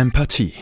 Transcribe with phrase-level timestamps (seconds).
[0.00, 0.54] Empathie.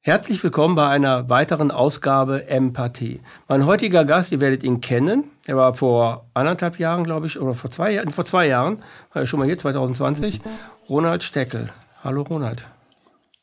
[0.00, 3.20] Herzlich willkommen bei einer weiteren Ausgabe Empathie.
[3.48, 5.24] Mein heutiger Gast, ihr werdet ihn kennen.
[5.44, 8.76] Er war vor anderthalb Jahren, glaube ich, oder vor zwei Jahren, vor zwei Jahren,
[9.12, 10.40] war er schon mal hier, 2020,
[10.88, 11.72] Ronald Steckel.
[12.04, 12.68] Hallo Ronald.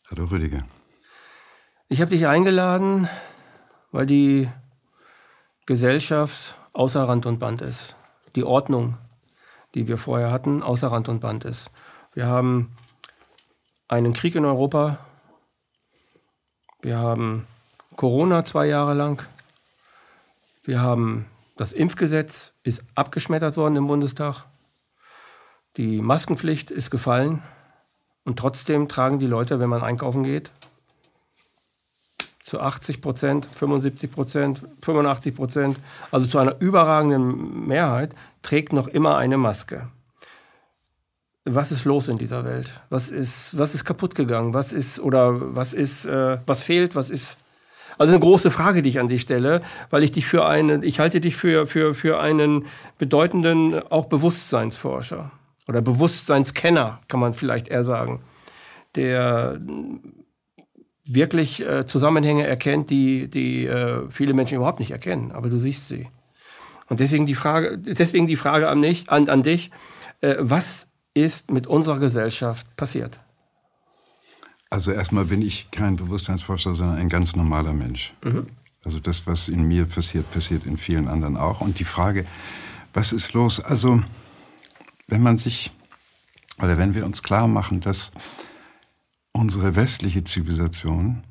[0.10, 0.64] Hallo Rüdiger.
[1.90, 3.10] Ich habe dich eingeladen,
[3.92, 4.48] weil die
[5.66, 7.98] Gesellschaft außer Rand und Band ist.
[8.38, 8.96] Die Ordnung,
[9.76, 11.70] die wir vorher hatten, außer Rand und Band ist.
[12.14, 12.78] Wir haben
[13.90, 15.00] einen Krieg in Europa,
[16.82, 17.48] wir haben
[17.96, 19.28] Corona zwei Jahre lang.
[20.64, 24.46] Wir haben das Impfgesetz ist abgeschmettert worden im Bundestag.
[25.76, 27.42] Die Maskenpflicht ist gefallen.
[28.24, 30.52] Und trotzdem tragen die Leute, wenn man einkaufen geht,
[32.42, 35.80] zu 80 Prozent, 75 Prozent, 85 Prozent,
[36.12, 39.90] also zu einer überragenden Mehrheit, trägt noch immer eine Maske
[41.50, 42.72] was ist los in dieser Welt?
[42.90, 44.54] Was ist, was ist kaputt gegangen?
[44.54, 46.96] Was ist oder was ist, äh, was fehlt?
[46.96, 47.38] Was ist?
[47.98, 51.00] Also eine große Frage, die ich an dich stelle, weil ich dich für einen, ich
[51.00, 52.66] halte dich für, für, für einen
[52.98, 55.32] bedeutenden auch Bewusstseinsforscher
[55.68, 58.22] oder Bewusstseinskenner, kann man vielleicht eher sagen,
[58.96, 59.60] der
[61.06, 65.88] wirklich äh, Zusammenhänge erkennt, die, die äh, viele Menschen überhaupt nicht erkennen, aber du siehst
[65.88, 66.08] sie.
[66.90, 69.72] Und deswegen die Frage, deswegen die Frage an, mich, an, an dich,
[70.22, 70.87] äh, was
[71.18, 73.20] ist mit unserer Gesellschaft passiert?
[74.70, 78.14] Also erstmal bin ich kein Bewusstseinsforscher, sondern ein ganz normaler Mensch.
[78.24, 78.48] Mhm.
[78.84, 81.62] Also das, was in mir passiert, passiert in vielen anderen auch.
[81.62, 82.26] Und die Frage,
[82.94, 83.60] was ist los?
[83.60, 84.02] Also
[85.08, 85.72] wenn man sich
[86.62, 88.12] oder wenn wir uns klar machen, dass
[89.32, 91.24] unsere westliche Zivilisation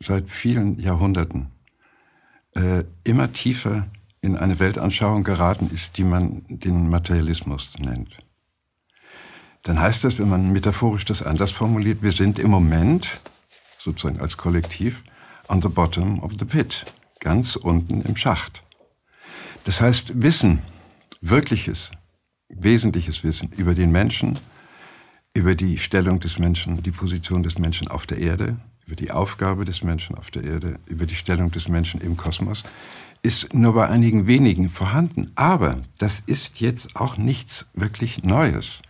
[0.00, 1.50] seit vielen Jahrhunderten
[2.54, 3.86] äh, immer tiefer
[4.22, 8.18] in eine Weltanschauung geraten ist, die man den Materialismus nennt
[9.62, 13.20] dann heißt das, wenn man metaphorisch das anders formuliert, wir sind im Moment,
[13.78, 15.02] sozusagen als Kollektiv,
[15.48, 16.86] on the bottom of the pit,
[17.20, 18.62] ganz unten im Schacht.
[19.64, 20.60] Das heißt, Wissen,
[21.20, 21.90] wirkliches,
[22.48, 24.38] wesentliches Wissen über den Menschen,
[25.34, 28.56] über die Stellung des Menschen, die Position des Menschen auf der Erde,
[28.86, 32.64] über die Aufgabe des Menschen auf der Erde, über die Stellung des Menschen im Kosmos,
[33.22, 35.30] ist nur bei einigen wenigen vorhanden.
[35.36, 38.82] Aber das ist jetzt auch nichts wirklich Neues.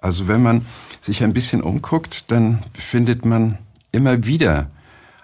[0.00, 0.66] Also wenn man
[1.00, 3.58] sich ein bisschen umguckt, dann findet man
[3.92, 4.70] immer wieder,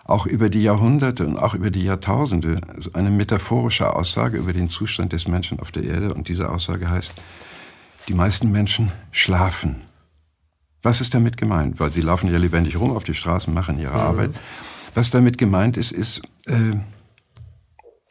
[0.04, 2.60] auch über die Jahrhunderte und auch über die Jahrtausende,
[2.92, 6.14] eine metaphorische Aussage über den Zustand des Menschen auf der Erde.
[6.14, 7.12] Und diese Aussage heißt,
[8.06, 9.82] die meisten Menschen schlafen.
[10.82, 11.80] Was ist damit gemeint?
[11.80, 14.00] Weil sie laufen ja lebendig rum auf die Straßen, machen ihre mhm.
[14.00, 14.30] Arbeit.
[14.94, 16.76] Was damit gemeint ist, ist, äh,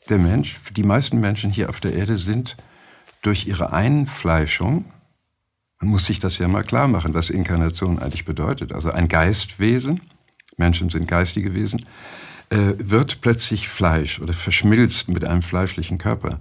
[0.10, 2.58] der Mensch, die meisten Menschen hier auf der Erde sind
[3.22, 4.86] durch ihre Einfleischung
[5.80, 8.72] man muss sich das ja mal klar machen, was Inkarnation eigentlich bedeutet.
[8.72, 10.02] Also ein Geistwesen,
[10.58, 11.86] Menschen sind geistige Wesen,
[12.50, 16.40] äh, wird plötzlich Fleisch oder verschmilzt mit einem fleischlichen Körper.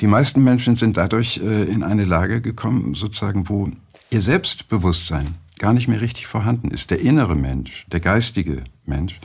[0.00, 3.68] Die meisten Menschen sind dadurch äh, in eine Lage gekommen, sozusagen, wo
[4.10, 6.90] ihr Selbstbewusstsein gar nicht mehr richtig vorhanden ist.
[6.90, 9.18] Der innere Mensch, der geistige Mensch,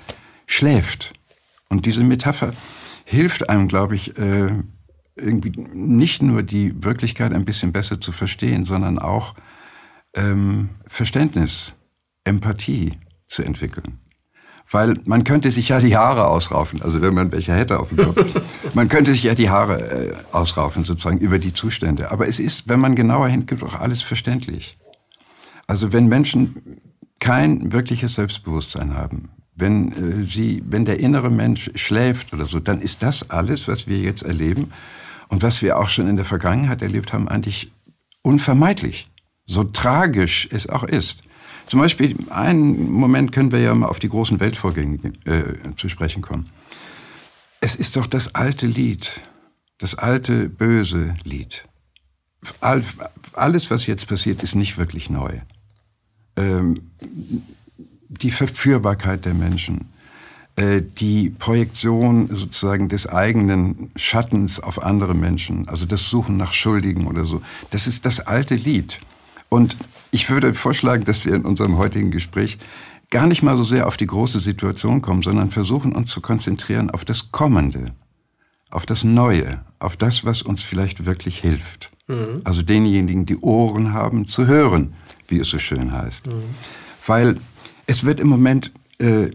[0.48, 1.14] schläft.
[1.70, 2.54] Und diese Metapher
[3.06, 4.52] hilft einem, glaube ich, äh,
[5.16, 9.36] irgendwie nicht nur die Wirklichkeit ein bisschen besser zu verstehen, sondern auch
[10.16, 11.74] ähm, Verständnis,
[12.24, 14.00] Empathie zu entwickeln.
[14.72, 17.98] Weil man könnte sich ja die Haare ausraufen, also wenn man welche hätte auf dem
[17.98, 18.42] Kopf.
[18.74, 22.12] man könnte sich ja die Haare äh, ausraufen, sozusagen über die Zustände.
[22.12, 24.78] Aber es ist, wenn man genauer hinguckt, auch alles verständlich.
[25.68, 26.80] Also wenn Menschen
[27.20, 32.82] kein wirkliches Selbstbewusstsein haben, wenn äh, sie, wenn der innere Mensch schläft oder so, dann
[32.82, 34.72] ist das alles, was wir jetzt erleben
[35.28, 37.72] und was wir auch schon in der Vergangenheit erlebt haben, eigentlich
[38.22, 39.08] unvermeidlich
[39.46, 41.20] so tragisch es auch ist.
[41.68, 46.22] Zum Beispiel, einen Moment können wir ja mal auf die großen Weltvorgänge äh, zu sprechen
[46.22, 46.50] kommen.
[47.62, 49.22] Es ist doch das alte Lied,
[49.78, 51.66] das alte böse Lied.
[52.60, 52.84] All,
[53.34, 55.40] alles, was jetzt passiert, ist nicht wirklich neu.
[56.36, 56.92] Ähm,
[58.22, 59.90] die Verführbarkeit der Menschen,
[60.56, 67.08] äh, die Projektion sozusagen des eigenen Schattens auf andere Menschen, also das Suchen nach Schuldigen
[67.08, 69.00] oder so, das ist das alte Lied.
[69.50, 69.78] Und
[70.12, 72.58] ich würde vorschlagen, dass wir in unserem heutigen Gespräch
[73.10, 76.90] gar nicht mal so sehr auf die große Situation kommen, sondern versuchen uns zu konzentrieren
[76.90, 77.94] auf das Kommende,
[78.72, 81.92] auf das Neue, auf das, was uns vielleicht wirklich hilft.
[82.08, 82.42] Mhm.
[82.44, 84.94] Also denjenigen, die Ohren haben, zu hören,
[85.28, 86.28] wie es so schön heißt.
[86.28, 86.44] Mhm.
[87.06, 87.38] Weil
[87.86, 89.30] es wird im Moment äh,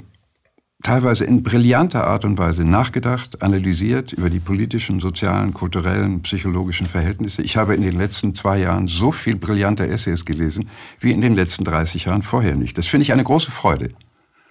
[0.83, 7.43] teilweise in brillanter Art und Weise nachgedacht, analysiert über die politischen, sozialen, kulturellen, psychologischen Verhältnisse.
[7.43, 10.69] Ich habe in den letzten zwei Jahren so viel brillante Essays gelesen
[11.01, 12.79] wie in den letzten 30 Jahren vorher nicht.
[12.79, 13.91] Das finde ich eine große Freude.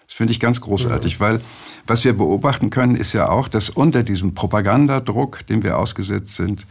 [0.06, 1.24] Das finde ich ganz großartig, mhm.
[1.24, 1.42] weil
[1.86, 6.66] was wir beobachten können, ist ja auch, dass unter diesem Propagandadruck, dem wir ausgesetzt sind,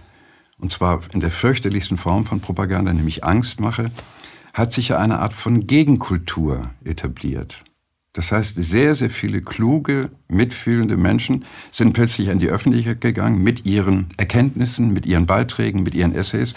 [0.58, 3.90] und zwar in der fürchterlichsten Form von Propaganda, nämlich Angstmache,
[4.56, 7.62] hat sich ja eine Art von Gegenkultur etabliert.
[8.14, 13.66] Das heißt, sehr, sehr viele kluge, mitfühlende Menschen sind plötzlich an die Öffentlichkeit gegangen mit
[13.66, 16.54] ihren Erkenntnissen, mit ihren Beiträgen, mit ihren Essays.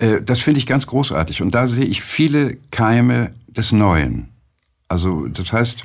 [0.00, 1.40] Äh, das finde ich ganz großartig.
[1.40, 4.28] Und da sehe ich viele Keime des Neuen.
[4.88, 5.84] Also, das heißt,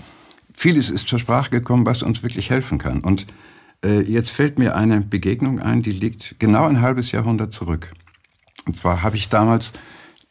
[0.54, 3.00] vieles ist zur Sprache gekommen, was uns wirklich helfen kann.
[3.00, 3.28] Und
[3.82, 7.94] äh, jetzt fällt mir eine Begegnung ein, die liegt genau ein halbes Jahrhundert zurück.
[8.66, 9.72] Und zwar habe ich damals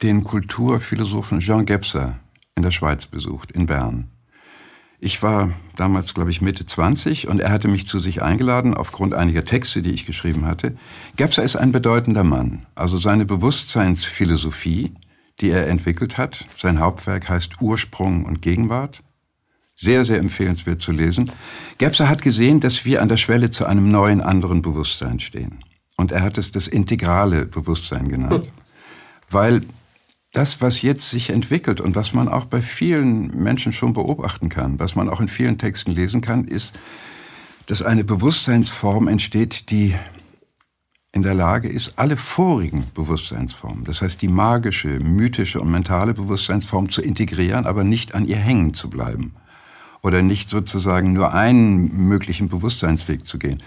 [0.05, 2.21] den Kulturphilosophen Jean Gebser
[2.55, 4.11] in der Schweiz besucht, in Bern.
[5.01, 9.15] Ich war damals, glaube ich, Mitte 20 und er hatte mich zu sich eingeladen aufgrund
[9.15, 10.77] einiger Texte, die ich geschrieben hatte.
[11.17, 12.67] Gebser ist ein bedeutender Mann.
[12.75, 14.93] Also seine Bewusstseinsphilosophie,
[15.41, 19.03] die er entwickelt hat, sein Hauptwerk heißt Ursprung und Gegenwart.
[19.75, 21.33] Sehr, sehr empfehlenswert zu lesen.
[21.79, 25.65] Gebser hat gesehen, dass wir an der Schwelle zu einem neuen, anderen Bewusstsein stehen.
[25.97, 28.45] Und er hat es das integrale Bewusstsein genannt.
[28.45, 28.53] Hm.
[29.31, 29.63] Weil
[30.35, 34.79] das, was jetzt sich entwickelt und was man auch bei vielen Menschen schon beobachten kann,
[34.79, 36.75] was man auch in vielen Texten lesen kann, ist,
[37.67, 39.95] dass eine Bewusstseinsform entsteht, die
[41.13, 46.91] in der Lage ist, alle vorigen Bewusstseinsformen, das heißt die magische, mythische und mentale Bewusstseinsform
[46.91, 49.37] zu integrieren, aber nicht an ihr hängen zu bleiben
[50.05, 53.63] oder nicht sozusagen nur einen möglichen Bewusstseinsweg zu gehen.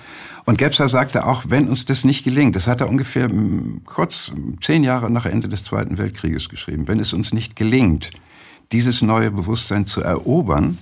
[0.45, 4.31] Und Gebser sagte auch, wenn uns das nicht gelingt, das hat er ungefähr hm, kurz
[4.62, 8.12] zehn Jahre nach Ende des Zweiten Weltkrieges geschrieben, wenn es uns nicht gelingt,
[8.72, 10.78] dieses neue Bewusstsein zu erobern,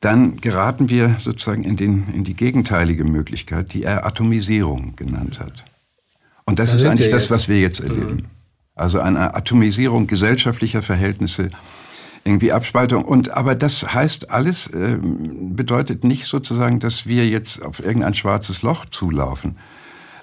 [0.00, 5.64] dann geraten wir sozusagen in, den, in die gegenteilige Möglichkeit, die er Atomisierung genannt hat.
[6.46, 8.16] Und das da ist eigentlich das, was wir jetzt erleben.
[8.16, 8.24] Mhm.
[8.74, 11.48] Also eine Atomisierung gesellschaftlicher Verhältnisse,
[12.24, 13.04] irgendwie Abspaltung.
[13.04, 18.62] Und aber das heißt alles äh, bedeutet nicht sozusagen, dass wir jetzt auf irgendein schwarzes
[18.62, 19.56] Loch zulaufen.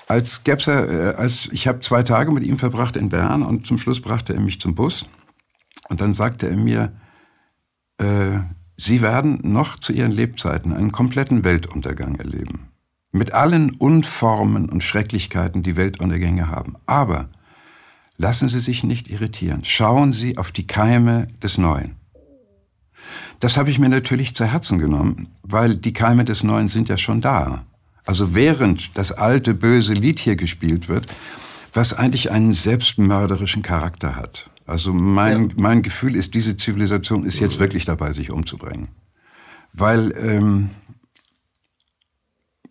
[0.07, 3.77] Als Gebser, äh, als ich habe zwei Tage mit ihm verbracht in Bern und zum
[3.77, 5.05] Schluss brachte er mich zum Bus
[5.89, 6.91] und dann sagte er mir,
[7.97, 8.39] äh,
[8.77, 12.71] Sie werden noch zu Ihren Lebzeiten einen kompletten Weltuntergang erleben.
[13.11, 16.73] Mit allen Unformen und Schrecklichkeiten, die Weltuntergänge haben.
[16.87, 17.29] Aber
[18.21, 19.65] Lassen Sie sich nicht irritieren.
[19.65, 21.95] Schauen Sie auf die Keime des Neuen.
[23.39, 26.99] Das habe ich mir natürlich zu Herzen genommen, weil die Keime des Neuen sind ja
[26.99, 27.65] schon da.
[28.05, 31.07] Also während das alte böse Lied hier gespielt wird,
[31.73, 34.51] was eigentlich einen selbstmörderischen Charakter hat.
[34.67, 35.55] Also mein, ja.
[35.57, 38.89] mein Gefühl ist, diese Zivilisation ist jetzt wirklich dabei, sich umzubringen.
[39.73, 40.69] Weil ähm,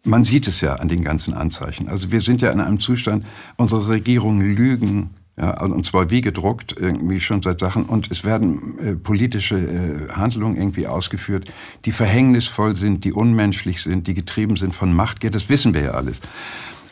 [0.05, 1.89] man sieht es ja an den ganzen Anzeichen.
[1.89, 3.27] Also wir sind ja in einem Zustand,
[3.57, 7.85] unsere Regierungen lügen, ja, und zwar wie gedruckt, irgendwie schon seit Sachen.
[7.85, 11.51] Und es werden äh, politische äh, Handlungen irgendwie ausgeführt,
[11.87, 15.31] die verhängnisvoll sind, die unmenschlich sind, die getrieben sind von Machtgier.
[15.31, 16.21] Das wissen wir ja alles.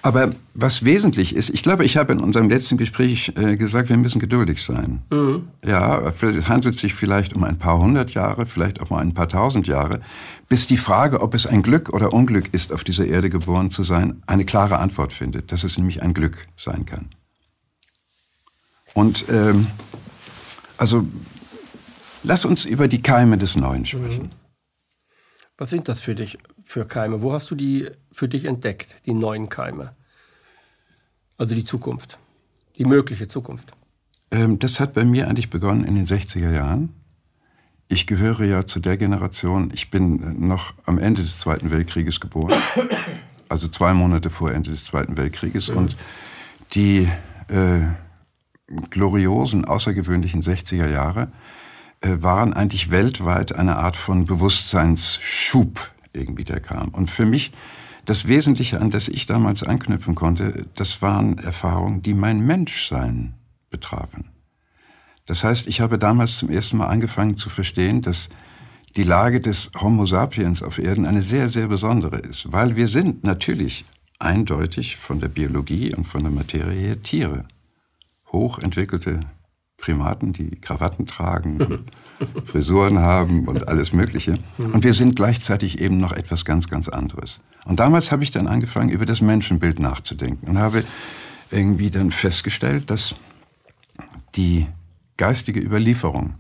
[0.00, 3.96] Aber was wesentlich ist, ich glaube, ich habe in unserem letzten Gespräch äh, gesagt, wir
[3.96, 5.02] müssen geduldig sein.
[5.10, 5.48] Mhm.
[5.66, 9.28] Ja, es handelt sich vielleicht um ein paar hundert Jahre, vielleicht auch mal ein paar
[9.28, 10.00] tausend Jahre,
[10.48, 13.82] bis die Frage, ob es ein Glück oder Unglück ist, auf dieser Erde geboren zu
[13.82, 17.10] sein, eine klare Antwort findet, dass es nämlich ein Glück sein kann.
[18.98, 19.68] Und ähm,
[20.76, 21.06] also
[22.24, 24.24] lass uns über die Keime des Neuen sprechen.
[24.24, 24.30] Mhm.
[25.56, 27.22] Was sind das für dich für Keime?
[27.22, 29.94] Wo hast du die für dich entdeckt, die neuen Keime?
[31.36, 32.18] Also die Zukunft,
[32.76, 33.70] die mögliche Zukunft.
[34.32, 36.92] Ähm, das hat bei mir eigentlich begonnen in den 60er Jahren.
[37.86, 42.60] Ich gehöre ja zu der Generation, ich bin noch am Ende des Zweiten Weltkrieges geboren,
[43.48, 45.70] also zwei Monate vor Ende des Zweiten Weltkrieges.
[45.70, 45.76] Mhm.
[45.76, 45.96] Und
[46.72, 47.08] die
[47.46, 47.86] äh,
[48.90, 51.32] gloriosen, außergewöhnlichen 60er Jahre
[52.00, 56.88] äh, waren eigentlich weltweit eine Art von Bewusstseinsschub irgendwie, der kam.
[56.90, 57.52] Und für mich
[58.04, 63.34] das Wesentliche, an das ich damals anknüpfen konnte, das waren Erfahrungen, die mein Menschsein
[63.70, 64.30] betrafen.
[65.26, 68.30] Das heißt, ich habe damals zum ersten Mal angefangen zu verstehen, dass
[68.96, 73.24] die Lage des Homo sapiens auf Erden eine sehr, sehr besondere ist, weil wir sind
[73.24, 73.84] natürlich
[74.18, 77.44] eindeutig von der Biologie und von der Materie Tiere
[78.32, 79.20] hochentwickelte
[79.78, 81.86] Primaten, die Krawatten tragen,
[82.44, 84.38] Frisuren haben und alles Mögliche.
[84.58, 87.40] Und wir sind gleichzeitig eben noch etwas ganz, ganz anderes.
[87.64, 90.82] Und damals habe ich dann angefangen, über das Menschenbild nachzudenken und habe
[91.50, 93.14] irgendwie dann festgestellt, dass
[94.34, 94.66] die
[95.16, 96.34] geistige Überlieferung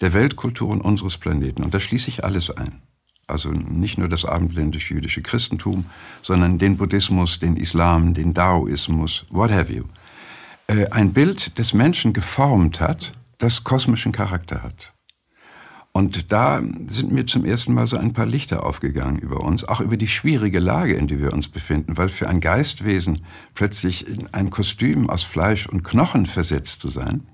[0.00, 2.80] der Weltkulturen unseres Planeten, und da schließe ich alles ein,
[3.26, 5.86] also nicht nur das abendländisch-jüdische Christentum,
[6.22, 9.84] sondern den Buddhismus, den Islam, den Daoismus, what have you,
[10.70, 14.92] äh, ein Bild des Menschen geformt hat, das kosmischen Charakter hat.
[15.92, 19.80] Und da sind mir zum ersten Mal so ein paar Lichter aufgegangen über uns, auch
[19.80, 23.22] über die schwierige Lage, in der wir uns befinden, weil für ein Geistwesen
[23.54, 27.26] plötzlich in ein Kostüm aus Fleisch und Knochen versetzt zu sein,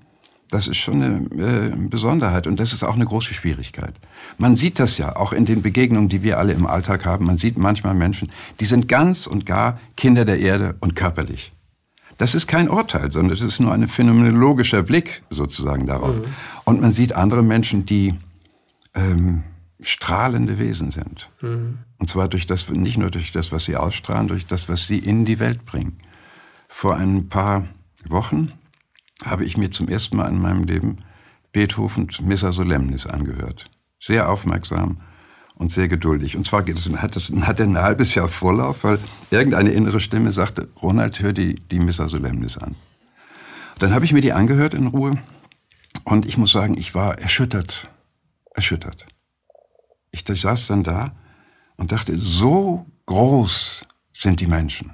[0.49, 3.93] das ist schon eine äh, Besonderheit und das ist auch eine große Schwierigkeit.
[4.39, 7.25] Man sieht das ja auch in den Begegnungen, die wir alle im Alltag haben.
[7.25, 11.51] Man sieht manchmal Menschen, die sind ganz und gar Kinder der Erde und körperlich.
[12.17, 16.17] Das ist kein Urteil, sondern es ist nur ein phänomenologischer Blick sozusagen darauf.
[16.17, 16.25] Mhm.
[16.65, 18.15] Und man sieht andere Menschen, die
[18.95, 19.43] ähm,
[19.79, 21.29] strahlende Wesen sind.
[21.41, 21.79] Mhm.
[21.99, 24.97] Und zwar durch das, nicht nur durch das, was sie ausstrahlen, durch das, was sie
[24.97, 25.97] in die Welt bringen.
[26.67, 27.67] Vor ein paar
[28.07, 28.51] Wochen
[29.25, 30.97] habe ich mir zum ersten Mal in meinem Leben
[31.51, 33.69] Beethovens Missa Solemnis angehört.
[33.99, 34.97] Sehr aufmerksam
[35.57, 36.37] und sehr geduldig.
[36.37, 38.99] Und zwar geht es, hat, das, hat er ein halbes Jahr Vorlauf, weil
[39.31, 42.75] irgendeine innere Stimme sagte, Ronald, hör die, die Missa Solemnis an.
[43.79, 45.17] Dann habe ich mir die angehört in Ruhe
[46.03, 47.89] und ich muss sagen, ich war erschüttert,
[48.53, 49.07] erschüttert.
[50.11, 51.15] Ich saß dann da
[51.75, 54.93] und dachte, so groß sind die Menschen.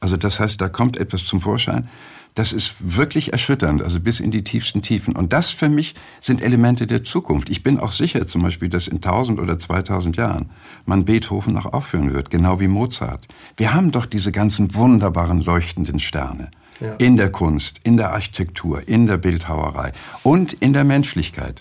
[0.00, 1.88] Also das heißt, da kommt etwas zum Vorschein,
[2.34, 5.16] das ist wirklich erschütternd, also bis in die tiefsten Tiefen.
[5.16, 7.50] Und das für mich sind Elemente der Zukunft.
[7.50, 10.50] Ich bin auch sicher zum Beispiel, dass in 1000 oder 2000 Jahren
[10.86, 13.26] man Beethoven noch aufführen wird, genau wie Mozart.
[13.56, 16.50] Wir haben doch diese ganzen wunderbaren leuchtenden Sterne.
[16.80, 16.94] Ja.
[16.94, 19.92] In der Kunst, in der Architektur, in der Bildhauerei
[20.22, 21.60] und in der Menschlichkeit.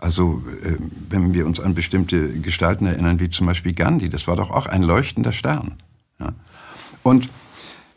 [0.00, 0.76] Also äh,
[1.08, 4.66] wenn wir uns an bestimmte Gestalten erinnern, wie zum Beispiel Gandhi, das war doch auch
[4.66, 5.74] ein leuchtender Stern.
[6.18, 6.32] Ja?
[7.02, 7.28] Und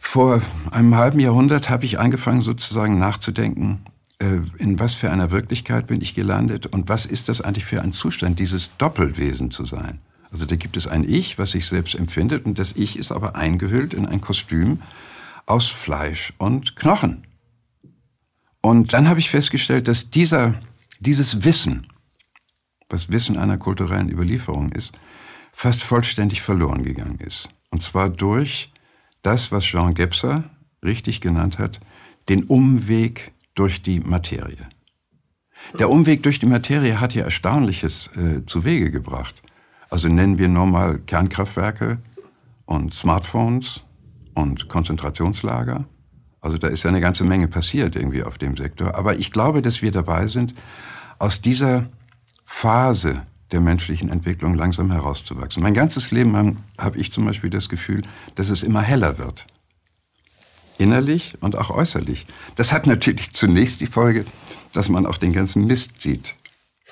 [0.06, 3.84] vor einem halben Jahrhundert habe ich angefangen sozusagen nachzudenken,
[4.20, 7.82] äh, in was für einer Wirklichkeit bin ich gelandet und was ist das eigentlich für
[7.82, 10.00] ein Zustand, dieses Doppelwesen zu sein.
[10.30, 13.36] Also da gibt es ein Ich, was sich selbst empfindet und das Ich ist aber
[13.36, 14.80] eingehüllt in ein Kostüm
[15.46, 17.26] aus Fleisch und Knochen.
[18.62, 20.56] Und dann habe ich festgestellt, dass dieser,
[21.00, 21.88] dieses Wissen,
[22.90, 24.92] was Wissen einer kulturellen Überlieferung ist,
[25.54, 27.50] fast vollständig verloren gegangen ist.
[27.72, 28.73] Und zwar durch
[29.24, 30.44] das, was Jean Gebser
[30.84, 31.80] richtig genannt hat,
[32.30, 34.70] den Umweg durch die Materie.
[35.80, 39.42] Der Umweg durch die Materie hat ja Erstaunliches äh, zu Wege gebracht.
[39.90, 42.00] Also nennen wir nur mal Kernkraftwerke
[42.66, 43.82] und Smartphones
[44.34, 45.86] und Konzentrationslager.
[46.42, 48.96] Also da ist ja eine ganze Menge passiert irgendwie auf dem Sektor.
[48.96, 50.54] Aber ich glaube, dass wir dabei sind,
[51.18, 51.90] aus dieser
[52.44, 55.64] Phase der menschlichen Entwicklung langsam herauszuwachsen.
[55.64, 58.02] Mein ganzes Leben habe ich zum Beispiel das Gefühl,
[58.36, 59.46] dass es immer heller wird.
[60.78, 62.26] Innerlich und auch äußerlich.
[62.56, 64.26] Das hat natürlich zunächst die Folge,
[64.74, 66.36] dass man auch den ganzen Mist sieht.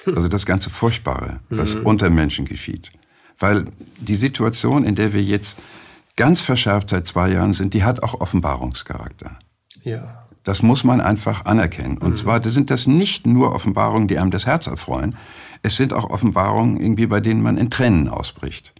[0.06, 1.86] Also das ganze Furchtbare, was mhm.
[1.86, 2.92] unter Menschen geschieht.
[3.38, 3.66] Weil
[4.00, 5.60] die Situation, in der wir jetzt
[6.16, 9.38] ganz verschärft seit zwei Jahren sind, die hat auch Offenbarungscharakter.
[9.84, 10.28] Ja.
[10.44, 11.98] Das muss man einfach anerkennen.
[11.98, 12.16] Und mhm.
[12.16, 15.16] zwar sind das nicht nur Offenbarungen, die einem das Herz erfreuen,
[15.62, 18.74] es sind auch Offenbarungen, irgendwie, bei denen man in Tränen ausbricht.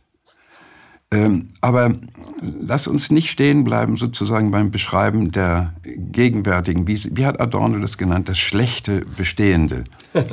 [1.14, 1.94] Ähm, aber
[2.42, 7.98] lass uns nicht stehen bleiben sozusagen beim Beschreiben der gegenwärtigen, wie, wie hat Adorno das
[7.98, 9.84] genannt, das schlechte Bestehende,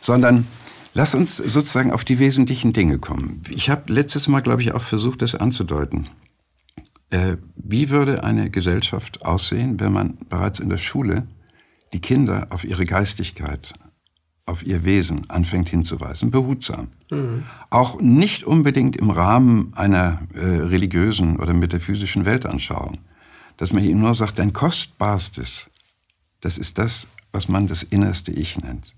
[0.00, 0.46] sondern
[0.92, 3.40] lass uns sozusagen auf die wesentlichen Dinge kommen.
[3.48, 6.06] Ich habe letztes Mal, glaube ich, auch versucht, das anzudeuten.
[7.08, 11.26] Äh, wie würde eine Gesellschaft aussehen, wenn man bereits in der Schule
[11.94, 13.72] die Kinder auf ihre Geistigkeit,
[14.46, 16.88] auf ihr Wesen anfängt hinzuweisen, behutsam.
[17.10, 17.42] Mhm.
[17.68, 22.98] Auch nicht unbedingt im Rahmen einer äh, religiösen oder metaphysischen Weltanschauung.
[23.56, 25.68] Dass man ihnen nur sagt, dein Kostbarstes,
[26.40, 28.94] das ist das, was man das innerste Ich nennt.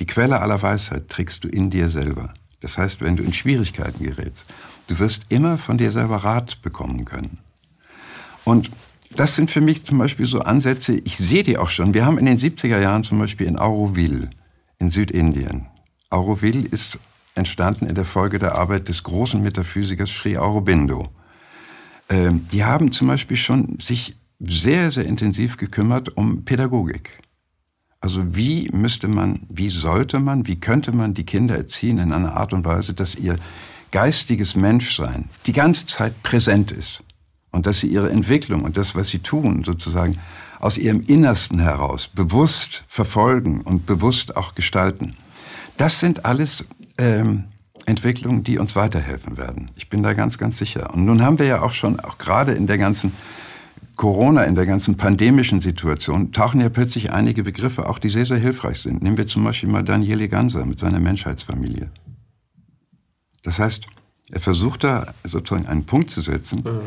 [0.00, 2.32] Die Quelle aller Weisheit trägst du in dir selber.
[2.60, 4.46] Das heißt, wenn du in Schwierigkeiten gerätst,
[4.88, 7.38] du wirst immer von dir selber Rat bekommen können.
[8.44, 8.70] Und
[9.14, 11.92] das sind für mich zum Beispiel so Ansätze, ich sehe die auch schon.
[11.92, 14.30] Wir haben in den 70er Jahren zum Beispiel in Auroville
[14.78, 15.66] in Südindien.
[16.10, 17.00] Auroville ist
[17.34, 21.10] entstanden in der Folge der Arbeit des großen Metaphysikers Sri Aurobindo.
[22.08, 27.20] Ähm, die haben zum Beispiel schon sich sehr, sehr intensiv gekümmert um Pädagogik.
[28.00, 32.36] Also wie müsste man, wie sollte man, wie könnte man die Kinder erziehen in einer
[32.36, 33.36] Art und Weise, dass ihr
[33.90, 37.02] geistiges Menschsein die ganze Zeit präsent ist
[37.50, 40.18] und dass sie ihre Entwicklung und das, was sie tun, sozusagen
[40.60, 45.16] aus ihrem Innersten heraus bewusst verfolgen und bewusst auch gestalten.
[45.76, 46.64] Das sind alles
[46.98, 47.44] ähm,
[47.86, 49.70] Entwicklungen, die uns weiterhelfen werden.
[49.76, 50.92] Ich bin da ganz, ganz sicher.
[50.92, 53.12] Und nun haben wir ja auch schon, auch gerade in der ganzen
[53.96, 58.38] Corona, in der ganzen pandemischen Situation, tauchen ja plötzlich einige Begriffe auch, die sehr, sehr
[58.38, 59.02] hilfreich sind.
[59.02, 61.90] Nehmen wir zum Beispiel mal Daniele Ganser mit seiner Menschheitsfamilie.
[63.42, 63.86] Das heißt,
[64.32, 66.80] er versucht da sozusagen einen Punkt zu setzen, mhm.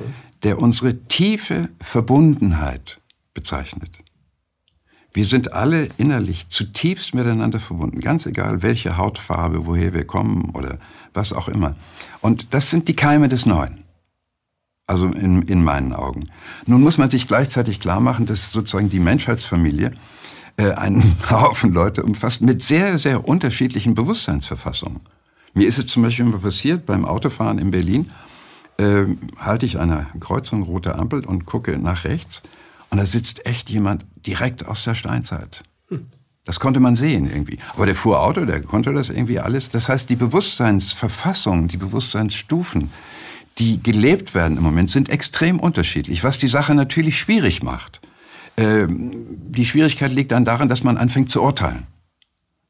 [0.43, 2.99] der unsere tiefe Verbundenheit
[3.33, 3.99] bezeichnet.
[5.11, 10.77] Wir sind alle innerlich zutiefst miteinander verbunden, ganz egal welche Hautfarbe, woher wir kommen oder
[11.13, 11.75] was auch immer.
[12.21, 13.83] Und das sind die Keime des Neuen.
[14.85, 16.29] Also in, in meinen Augen.
[16.65, 19.93] Nun muss man sich gleichzeitig klar machen, dass sozusagen die Menschheitsfamilie
[20.57, 25.01] äh, einen Haufen Leute umfasst mit sehr, sehr unterschiedlichen Bewusstseinsverfassungen.
[25.53, 28.11] Mir ist es zum Beispiel immer passiert, beim Autofahren in Berlin,
[28.77, 29.05] äh,
[29.37, 32.43] halte ich eine Kreuzung, rote Ampel und gucke nach rechts
[32.89, 35.63] und da sitzt echt jemand direkt aus der Steinzeit.
[36.45, 37.59] Das konnte man sehen irgendwie.
[37.75, 39.69] Aber der fuhr Auto, der konnte das irgendwie alles.
[39.69, 42.91] Das heißt, die Bewusstseinsverfassung, die Bewusstseinsstufen,
[43.59, 48.01] die gelebt werden im Moment, sind extrem unterschiedlich, was die Sache natürlich schwierig macht.
[48.57, 51.85] Ähm, die Schwierigkeit liegt dann darin, dass man anfängt zu urteilen.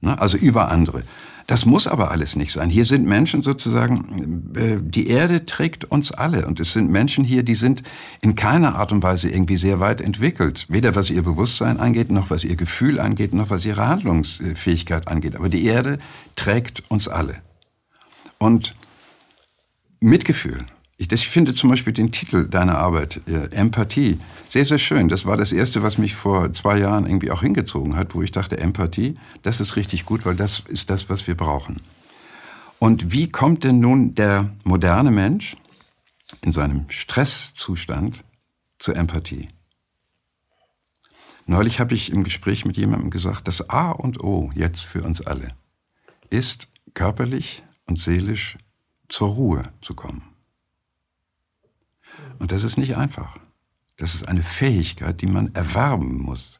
[0.02, 0.20] Ne?
[0.20, 1.04] Also über andere.
[1.50, 2.70] Das muss aber alles nicht sein.
[2.70, 6.46] Hier sind Menschen sozusagen, äh, die Erde trägt uns alle.
[6.46, 7.82] Und es sind Menschen hier, die sind
[8.22, 10.68] in keiner Art und Weise irgendwie sehr weit entwickelt.
[10.70, 15.36] Weder was ihr Bewusstsein angeht, noch was ihr Gefühl angeht, noch was ihre Handlungsfähigkeit angeht.
[15.36, 15.98] Aber die Erde
[16.36, 17.38] trägt uns alle.
[18.38, 18.75] Und
[20.00, 20.60] Mitgefühl,
[21.00, 25.08] ich, ich finde zum Beispiel den Titel deiner Arbeit, äh, Empathie, sehr, sehr schön.
[25.08, 28.34] Das war das Erste, was mich vor zwei Jahren irgendwie auch hingezogen hat, wo ich
[28.34, 31.82] dachte, Empathie, das ist richtig gut, weil das ist das, was wir brauchen.
[32.79, 35.56] Und wie kommt denn nun der moderne Mensch
[36.41, 38.25] in seinem Stresszustand
[38.77, 39.48] zur Empathie?
[41.46, 45.25] Neulich habe ich im Gespräch mit jemandem gesagt, das A und O jetzt für uns
[45.25, 45.50] alle
[46.29, 48.58] ist körperlich und seelisch
[49.08, 50.29] zur Ruhe zu kommen.
[52.39, 53.38] Und das ist nicht einfach.
[53.98, 56.60] Das ist eine Fähigkeit, die man erwerben muss.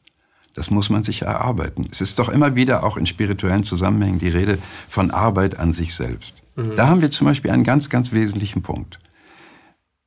[0.54, 1.88] Das muss man sich erarbeiten.
[1.90, 4.58] Es ist doch immer wieder auch in spirituellen Zusammenhängen die Rede
[4.88, 6.34] von Arbeit an sich selbst.
[6.56, 6.76] Mhm.
[6.76, 8.98] Da haben wir zum Beispiel einen ganz, ganz wesentlichen Punkt.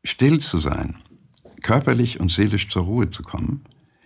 [0.04, 0.98] Still zu sein,
[1.62, 3.64] körperlich und seelisch zur Ruhe zu kommen,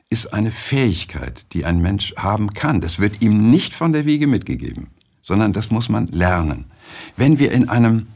[0.10, 2.82] ist eine Fähigkeit, die ein Mensch haben kann.
[2.82, 4.88] Das wird ihm nicht von der Wiege mitgegeben,
[5.22, 6.66] sondern das muss man lernen.
[7.18, 8.08] Wenn wir in einem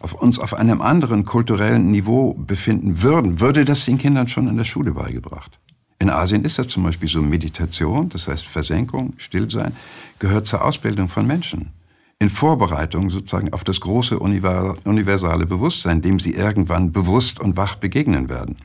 [0.00, 4.56] auf uns auf einem anderen kulturellen Niveau befinden würden, würde das den Kindern schon in
[4.56, 5.60] der Schule beigebracht.
[5.98, 9.76] In Asien ist das zum Beispiel so Meditation, das heißt Versenkung, Stillsein,
[10.18, 11.72] gehört zur Ausbildung von Menschen.
[12.18, 18.30] In Vorbereitung sozusagen auf das große universale Bewusstsein, dem sie irgendwann bewusst und wach begegnen
[18.30, 18.56] werden.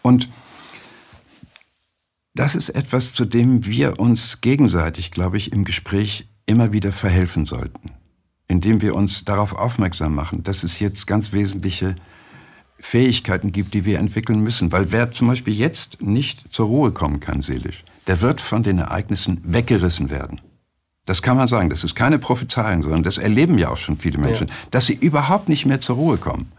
[0.00, 0.30] Und
[2.34, 7.44] das ist etwas, zu dem wir uns gegenseitig, glaube ich, im Gespräch immer wieder verhelfen
[7.44, 7.90] sollten
[8.52, 11.96] indem wir uns darauf aufmerksam machen, dass es jetzt ganz wesentliche
[12.78, 14.70] Fähigkeiten gibt, die wir entwickeln müssen.
[14.72, 18.78] Weil wer zum Beispiel jetzt nicht zur Ruhe kommen kann seelisch, der wird von den
[18.78, 20.42] Ereignissen weggerissen werden.
[21.06, 21.70] Das kann man sagen.
[21.70, 24.54] Das ist keine Prophezeiung, sondern das erleben ja auch schon viele Menschen, ja.
[24.70, 26.52] dass sie überhaupt nicht mehr zur Ruhe kommen.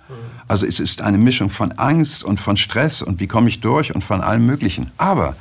[0.48, 3.94] Also es ist eine Mischung von Angst und von Stress und wie komme ich durch
[3.94, 4.92] und von allem Möglichen.
[4.98, 5.36] Aber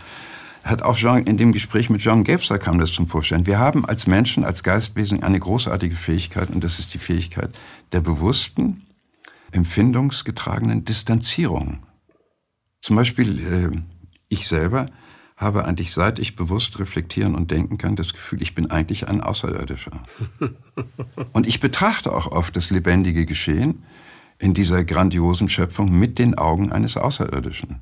[0.64, 3.46] hat auch Jean, in dem Gespräch mit John Gebser kam das zum Vorstellen.
[3.46, 7.50] Wir haben als Menschen, als Geistwesen eine großartige Fähigkeit und das ist die Fähigkeit
[7.92, 8.86] der bewussten,
[9.50, 11.80] empfindungsgetragenen Distanzierung.
[12.80, 13.80] Zum Beispiel äh,
[14.28, 14.86] ich selber
[15.36, 19.20] habe eigentlich, seit ich bewusst reflektieren und denken kann, das Gefühl, ich bin eigentlich ein
[19.20, 20.02] Außerirdischer.
[21.32, 23.82] und ich betrachte auch oft das lebendige Geschehen
[24.38, 27.80] in dieser grandiosen Schöpfung mit den Augen eines Außerirdischen.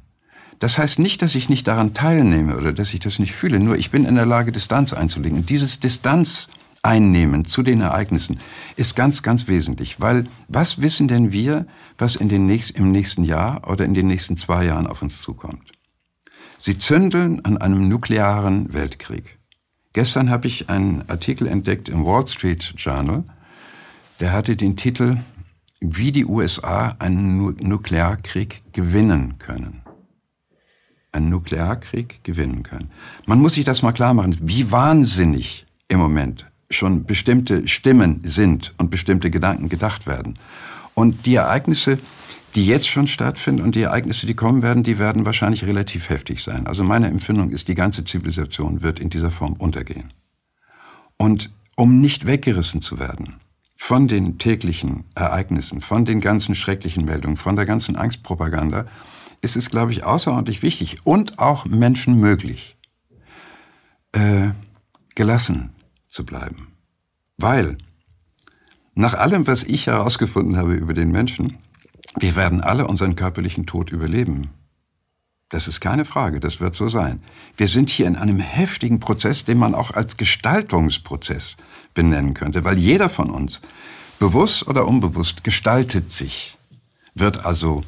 [0.60, 3.78] Das heißt nicht, dass ich nicht daran teilnehme oder dass ich das nicht fühle, nur
[3.78, 5.38] ich bin in der Lage, Distanz einzulegen.
[5.38, 6.48] Und dieses Distanz
[6.82, 8.40] einnehmen zu den Ereignissen
[8.76, 13.24] ist ganz, ganz wesentlich, weil was wissen denn wir, was in den nächsten, im nächsten
[13.24, 15.72] Jahr oder in den nächsten zwei Jahren auf uns zukommt?
[16.58, 19.38] Sie zündeln an einem nuklearen Weltkrieg.
[19.94, 23.24] Gestern habe ich einen Artikel entdeckt im Wall Street Journal,
[24.20, 25.16] der hatte den Titel,
[25.80, 29.79] wie die USA einen Nuklearkrieg gewinnen können
[31.12, 32.90] einen Nuklearkrieg gewinnen können.
[33.26, 38.74] Man muss sich das mal klar machen, wie wahnsinnig im Moment schon bestimmte Stimmen sind
[38.78, 40.38] und bestimmte Gedanken gedacht werden.
[40.94, 41.98] Und die Ereignisse,
[42.54, 46.42] die jetzt schon stattfinden und die Ereignisse, die kommen werden, die werden wahrscheinlich relativ heftig
[46.42, 46.66] sein.
[46.66, 50.12] Also meine Empfindung ist, die ganze Zivilisation wird in dieser Form untergehen.
[51.16, 53.36] Und um nicht weggerissen zu werden
[53.76, 58.86] von den täglichen Ereignissen, von den ganzen schrecklichen Meldungen, von der ganzen Angstpropaganda,
[59.40, 62.76] ist es, glaube ich, außerordentlich wichtig und auch Menschen möglich,
[64.12, 64.50] äh,
[65.14, 65.70] gelassen
[66.08, 66.68] zu bleiben.
[67.36, 67.78] Weil
[68.94, 71.58] nach allem, was ich herausgefunden habe über den Menschen,
[72.18, 74.50] wir werden alle unseren körperlichen Tod überleben.
[75.48, 77.22] Das ist keine Frage, das wird so sein.
[77.56, 81.56] Wir sind hier in einem heftigen Prozess, den man auch als Gestaltungsprozess
[81.94, 83.60] benennen könnte, weil jeder von uns,
[84.18, 86.56] bewusst oder unbewusst, gestaltet sich,
[87.14, 87.82] wird also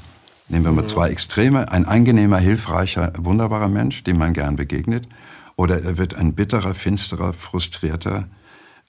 [0.53, 1.73] Nehmen wir mal zwei Extreme.
[1.73, 5.09] Ein angenehmer, hilfreicher, wunderbarer Mensch, dem man gern begegnet.
[5.57, 8.29] oder er wird ein bitterer, finsterer, frustrierter,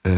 [0.02, 0.10] äh,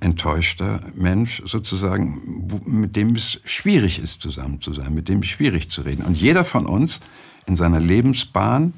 [0.00, 5.70] enttäuschter Mensch sozusagen, mit dem es schwierig ist, zusammen zu sein, mit dem es schwierig
[5.70, 6.02] zu reden.
[6.02, 6.98] Und jeder von uns
[7.46, 8.72] in seiner Lebensbahn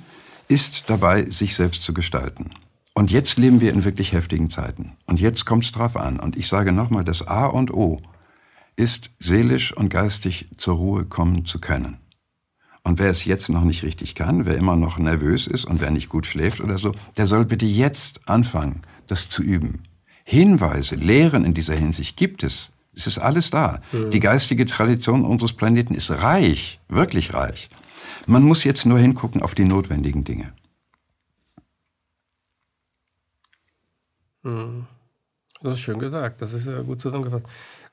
[0.48, 2.50] ist dabei, sich selbst zu gestalten.
[2.92, 4.92] Und jetzt leben wir in wirklich heftigen Zeiten.
[5.06, 6.20] Und jetzt kommt es drauf an.
[6.20, 7.98] Und ich sage nochmal, das A und O
[8.76, 11.96] ist, seelisch und geistig zur Ruhe kommen zu können.
[12.82, 15.90] Und wer es jetzt noch nicht richtig kann, wer immer noch nervös ist und wer
[15.90, 19.82] nicht gut schläft oder so, der soll bitte jetzt anfangen, das zu üben.
[20.24, 22.70] Hinweise, Lehren in dieser Hinsicht gibt es.
[22.94, 23.80] Es ist alles da.
[23.92, 24.10] Mhm.
[24.10, 27.68] Die geistige Tradition unseres Planeten ist reich, wirklich reich.
[28.26, 30.52] Man muss jetzt nur hingucken auf die notwendigen Dinge.
[34.42, 34.86] Mhm.
[35.62, 36.40] Das ist schön gesagt.
[36.40, 37.46] Das ist ja gut zusammengefasst.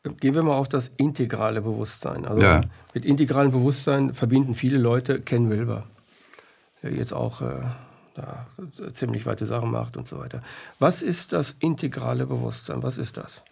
[0.03, 2.25] Gehen wir mal auf das integrale Bewusstsein.
[2.25, 2.61] Also ja.
[2.93, 5.87] mit integralem Bewusstsein verbinden viele Leute Ken Wilber,
[6.81, 7.61] der jetzt auch äh,
[8.15, 8.47] da
[8.93, 10.41] ziemlich weite Sachen macht und so weiter.
[10.79, 12.83] Was ist das integrale Bewusstsein?
[12.83, 13.43] Was ist das?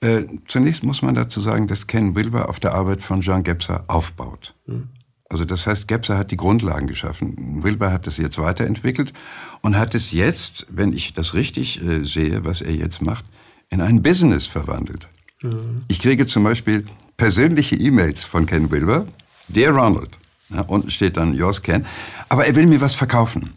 [0.00, 3.84] Äh, zunächst muss man dazu sagen, dass Ken Wilber auf der Arbeit von Jean Gebser
[3.88, 4.54] aufbaut.
[4.66, 4.88] Hm.
[5.28, 7.62] Also das heißt, Gebser hat die Grundlagen geschaffen.
[7.62, 9.12] Wilber hat es jetzt weiterentwickelt
[9.60, 13.26] und hat es jetzt, wenn ich das richtig äh, sehe, was er jetzt macht,
[13.68, 15.08] in ein Business verwandelt.
[15.42, 15.84] Mhm.
[15.88, 16.84] Ich kriege zum Beispiel
[17.16, 19.06] persönliche E-Mails von Ken Wilber.
[19.48, 20.10] Dear Ronald.
[20.50, 21.86] Ja, unten steht dann Yours Ken.
[22.28, 23.54] Aber er will mir was verkaufen.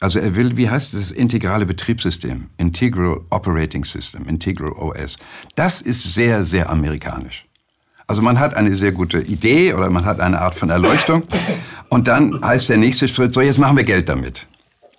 [0.00, 5.18] Also er will, wie heißt das, integrale Betriebssystem, Integral Operating System, Integral OS.
[5.56, 7.44] Das ist sehr, sehr amerikanisch.
[8.06, 11.24] Also man hat eine sehr gute Idee oder man hat eine Art von Erleuchtung
[11.90, 14.46] und dann heißt der nächste Schritt, so jetzt machen wir Geld damit.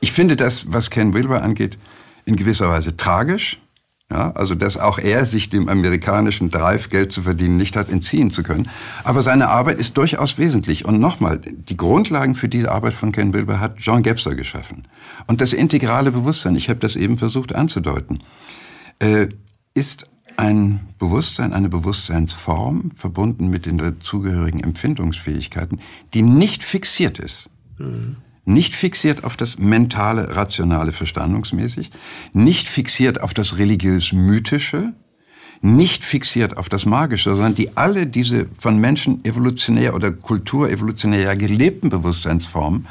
[0.02, 1.78] Ich finde das, was Ken Wilber angeht,
[2.26, 3.60] in gewisser Weise tragisch,
[4.12, 8.30] ja, also, dass auch er sich dem amerikanischen Drive, Geld zu verdienen, nicht hat entziehen
[8.30, 8.67] zu können.
[9.06, 10.84] Aber seine Arbeit ist durchaus wesentlich.
[10.84, 14.86] Und nochmal, die Grundlagen für diese Arbeit von Ken Wilber hat John Gebser geschaffen.
[15.28, 18.21] Und das integrale Bewusstsein, ich habe das eben versucht anzudeuten,
[19.00, 19.30] äh,
[19.74, 25.80] ist ein Bewusstsein, eine Bewusstseinsform, verbunden mit den dazugehörigen Empfindungsfähigkeiten,
[26.13, 27.50] die nicht fixiert ist.
[27.78, 31.91] Mhm nicht fixiert auf das mentale, rationale, verstandungsmäßig,
[32.34, 34.93] nicht fixiert auf das religiös-mythische,
[35.62, 41.89] nicht fixiert auf das Magische, sondern die alle diese von Menschen evolutionär oder kulturevolutionär gelebten
[41.89, 42.88] Bewusstseinsformen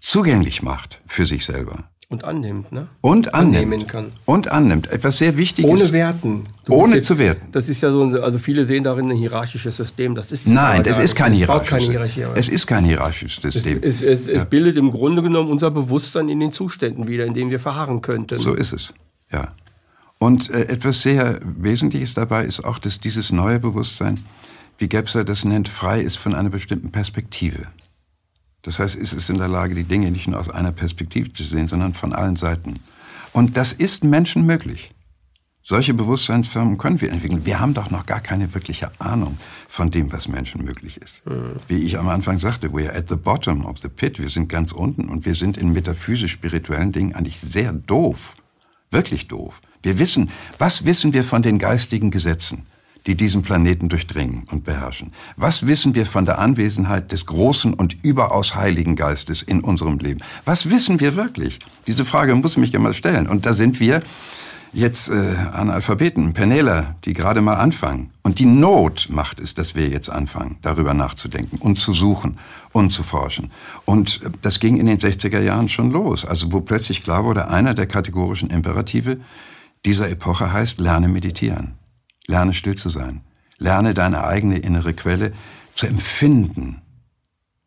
[0.00, 1.91] zugänglich macht für sich selber.
[2.12, 2.88] Und annimmt, ne?
[3.00, 3.88] Und annimmt.
[3.88, 4.12] kann.
[4.26, 4.92] Und annimmt.
[4.92, 5.70] Etwas sehr Wichtiges.
[5.70, 6.42] Ohne Werten.
[6.66, 7.50] Du ohne jetzt, zu werten.
[7.52, 10.14] Das ist ja so, also viele sehen darin ein hierarchisches System.
[10.14, 12.28] Das ist Nein, es ist kein hierarchisches System.
[12.34, 13.78] Es ist kein hierarchisches System.
[13.80, 14.44] Es, es, es, ja.
[14.44, 18.36] bildet im Grunde genommen unser Bewusstsein in den Zuständen wieder, in denen wir verharren könnten.
[18.36, 18.92] So ist es,
[19.32, 19.54] ja.
[20.18, 24.20] Und äh, etwas sehr Wesentliches dabei ist auch, dass dieses neue Bewusstsein,
[24.76, 27.68] wie Gebser das nennt, frei ist von einer bestimmten Perspektive.
[28.62, 31.42] Das heißt, es ist in der Lage, die Dinge nicht nur aus einer Perspektive zu
[31.42, 32.80] sehen, sondern von allen Seiten.
[33.32, 34.94] Und das ist Menschen möglich.
[35.64, 37.46] Solche Bewusstseinsfirmen können wir entwickeln.
[37.46, 41.24] Wir haben doch noch gar keine wirkliche Ahnung von dem, was Menschen möglich ist.
[41.24, 41.54] Mhm.
[41.68, 44.18] Wie ich am Anfang sagte, we are at the bottom of the pit.
[44.18, 48.34] Wir sind ganz unten und wir sind in metaphysisch-spirituellen Dingen eigentlich sehr doof.
[48.90, 49.60] Wirklich doof.
[49.82, 52.66] Wir wissen, was wissen wir von den geistigen Gesetzen?
[53.06, 55.12] Die diesen Planeten durchdringen und beherrschen.
[55.36, 60.20] Was wissen wir von der Anwesenheit des großen und überaus heiligen Geistes in unserem Leben?
[60.44, 61.58] Was wissen wir wirklich?
[61.86, 63.26] Diese Frage muss ich mich immer stellen.
[63.26, 64.02] Und da sind wir
[64.72, 68.10] jetzt äh, Analphabeten, Penela, die gerade mal anfangen.
[68.22, 72.38] Und die Not macht es, dass wir jetzt anfangen, darüber nachzudenken und zu suchen
[72.72, 73.50] und zu forschen.
[73.84, 76.24] Und äh, das ging in den 60er Jahren schon los.
[76.24, 79.18] Also wo plötzlich klar wurde, einer der kategorischen Imperative
[79.84, 81.74] dieser Epoche heißt, lerne meditieren.
[82.26, 83.22] Lerne still zu sein.
[83.58, 85.32] Lerne deine eigene innere Quelle
[85.74, 86.82] zu empfinden.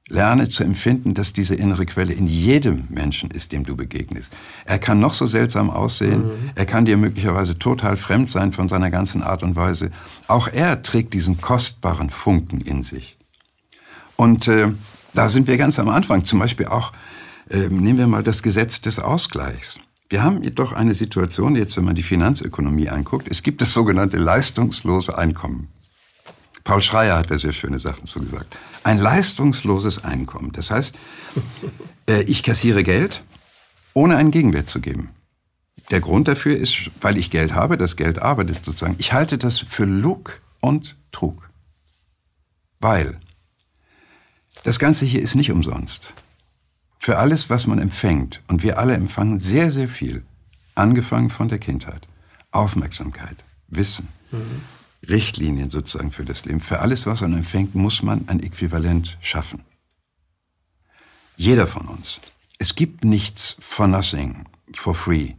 [0.08, 4.34] Lerne zu empfinden, dass diese innere Quelle in jedem Menschen ist, dem du begegnest.
[4.66, 6.52] Er kann noch so seltsam aussehen, mhm.
[6.54, 9.90] er kann dir möglicherweise total fremd sein von seiner ganzen Art und Weise.
[10.28, 13.18] Auch er trägt diesen kostbaren Funken in sich.
[14.16, 14.72] Und äh,
[15.16, 16.24] da sind wir ganz am Anfang.
[16.24, 16.92] Zum Beispiel auch,
[17.50, 19.80] äh, nehmen wir mal das Gesetz des Ausgleichs.
[20.08, 24.18] Wir haben jedoch eine Situation, jetzt wenn man die Finanzökonomie anguckt, es gibt das sogenannte
[24.18, 25.70] leistungslose Einkommen.
[26.64, 28.58] Paul Schreier hat da sehr schöne Sachen zu gesagt.
[28.84, 30.52] Ein leistungsloses Einkommen.
[30.52, 30.96] Das heißt,
[32.10, 33.24] äh, ich kassiere Geld,
[33.94, 35.10] ohne einen Gegenwert zu geben.
[35.92, 38.96] Der Grund dafür ist, weil ich Geld habe, das Geld arbeitet sozusagen.
[39.00, 41.50] Ich halte das für Lug und Trug.
[42.80, 43.20] Weil
[44.64, 46.16] das Ganze hier ist nicht umsonst
[47.06, 50.24] für alles, was man empfängt, und wir alle empfangen sehr, sehr viel,
[50.74, 52.08] angefangen von der Kindheit,
[52.50, 54.64] Aufmerksamkeit, Wissen, mhm.
[55.08, 56.62] Richtlinien sozusagen für das Leben.
[56.62, 59.64] Für alles, was man empfängt, muss man ein Äquivalent schaffen.
[61.36, 62.22] Jeder von uns.
[62.58, 64.46] Es gibt nichts for nothing.
[64.74, 65.34] for free.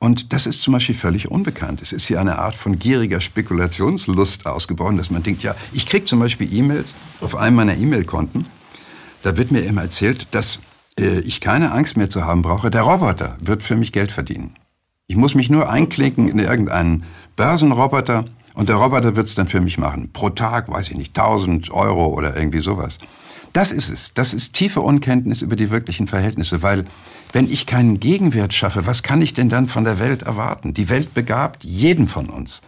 [0.00, 1.80] Und das ist zum Beispiel völlig unbekannt.
[1.80, 6.06] Es ist hier eine Art von gieriger Spekulationslust ausgebrochen, dass man denkt, ja, ich kriege
[6.06, 8.46] zum Beispiel E-Mails auf einem meiner E-Mail-Konten.
[9.22, 10.58] Da wird mir immer erzählt, dass
[10.98, 12.70] ich keine Angst mehr zu haben brauche.
[12.70, 14.54] Der Roboter wird für mich Geld verdienen.
[15.06, 17.04] Ich muss mich nur einklicken in irgendeinen
[17.36, 18.24] Börsenroboter
[18.54, 20.10] und der Roboter wird es dann für mich machen.
[20.12, 22.98] Pro Tag, weiß ich nicht, 1000 Euro oder irgendwie sowas.
[23.52, 24.12] Das ist es.
[24.14, 26.86] Das ist tiefe Unkenntnis über die wirklichen Verhältnisse, weil
[27.32, 30.72] wenn ich keinen Gegenwert schaffe, was kann ich denn dann von der Welt erwarten?
[30.72, 32.62] Die Welt begabt jeden von uns.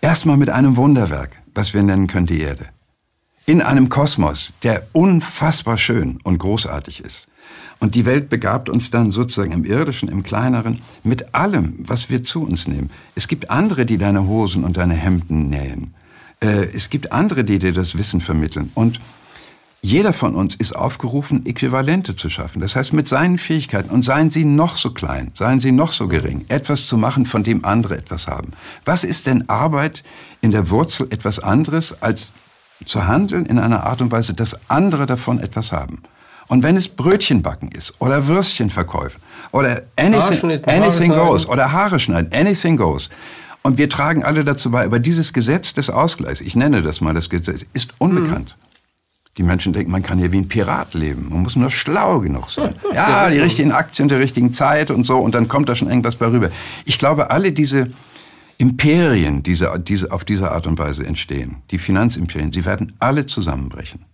[0.00, 2.66] Erstmal mit einem Wunderwerk, was wir nennen können die Erde.
[3.44, 7.26] In einem Kosmos, der unfassbar schön und großartig ist.
[7.80, 12.22] Und die Welt begabt uns dann sozusagen im Irdischen, im Kleineren, mit allem, was wir
[12.24, 12.90] zu uns nehmen.
[13.14, 15.94] Es gibt andere, die deine Hosen und deine Hemden nähen.
[16.40, 18.70] Äh, es gibt andere, die dir das Wissen vermitteln.
[18.74, 19.00] Und
[19.82, 22.60] jeder von uns ist aufgerufen, Äquivalente zu schaffen.
[22.60, 26.06] Das heißt, mit seinen Fähigkeiten, und seien sie noch so klein, seien sie noch so
[26.06, 28.50] gering, etwas zu machen, von dem andere etwas haben.
[28.84, 30.04] Was ist denn Arbeit
[30.42, 32.30] in der Wurzel etwas anderes, als
[32.84, 36.02] zu handeln in einer Art und Weise, dass andere davon etwas haben?
[36.50, 39.20] Und wenn es Brötchen backen ist oder Würstchen verkaufen
[39.52, 43.08] oder anything, anything goes oder Haare schneiden, anything goes.
[43.62, 47.14] Und wir tragen alle dazu bei, aber dieses Gesetz des Ausgleichs, ich nenne das mal
[47.14, 48.56] das Gesetz, ist unbekannt.
[48.58, 48.66] Mhm.
[49.36, 51.28] Die Menschen denken, man kann hier wie ein Pirat leben.
[51.30, 52.74] Man muss nur schlau genug sein.
[52.92, 56.16] Ja, die richtigen Aktien der richtigen Zeit und so, und dann kommt da schon irgendwas
[56.16, 56.50] bei rüber.
[56.84, 57.92] Ich glaube, alle diese
[58.58, 63.24] Imperien, die diese, diese, auf diese Art und Weise entstehen, die Finanzimperien, sie werden alle
[63.26, 64.09] zusammenbrechen.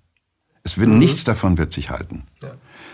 [0.67, 0.99] Es wird, mhm.
[0.99, 2.25] Nichts davon wird sich halten.
[2.43, 2.51] Ja.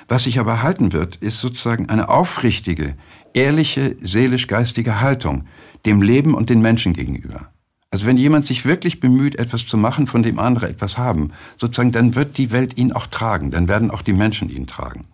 [0.07, 2.95] Was sich aber halten wird, ist sozusagen eine aufrichtige,
[3.33, 5.47] ehrliche, seelisch-geistige Haltung
[5.87, 7.49] dem Leben und den Menschen gegenüber.
[7.91, 11.93] Also wenn jemand sich wirklich bemüht, etwas zu machen, von dem andere etwas haben, sozusagen,
[11.93, 15.07] dann wird die Welt ihn auch tragen, dann werden auch die Menschen ihn tragen.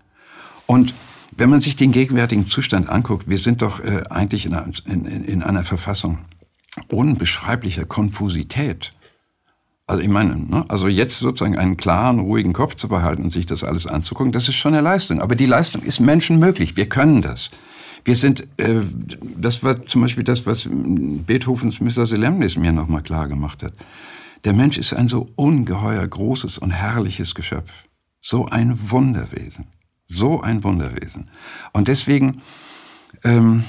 [0.66, 0.94] Und
[1.37, 5.05] wenn man sich den gegenwärtigen Zustand anguckt, wir sind doch äh, eigentlich in einer, in,
[5.05, 6.18] in einer Verfassung
[6.88, 8.90] unbeschreiblicher Konfusität.
[9.88, 13.46] Also ich meine, ne, also jetzt sozusagen einen klaren, ruhigen Kopf zu behalten und sich
[13.46, 15.20] das alles anzugucken, das ist schon eine Leistung.
[15.20, 16.77] Aber die Leistung ist menschenmöglich.
[16.77, 17.51] Wir können das.
[18.05, 18.83] Wir sind, äh,
[19.37, 22.05] das war zum Beispiel das, was Beethovens Mr.
[22.05, 23.72] Solemnis mir nochmal klar gemacht hat.
[24.44, 27.85] Der Mensch ist ein so ungeheuer großes und herrliches Geschöpf.
[28.20, 29.68] So ein Wunderwesen.
[30.07, 31.31] So ein Wunderwesen.
[31.72, 32.42] Und deswegen,
[33.24, 33.64] ähm,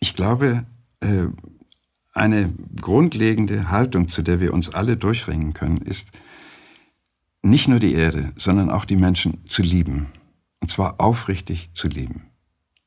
[0.00, 0.64] ich glaube,
[1.00, 1.26] äh,
[2.18, 6.08] eine grundlegende Haltung, zu der wir uns alle durchringen können, ist,
[7.42, 10.06] nicht nur die Erde, sondern auch die Menschen zu lieben.
[10.60, 12.24] Und zwar aufrichtig zu lieben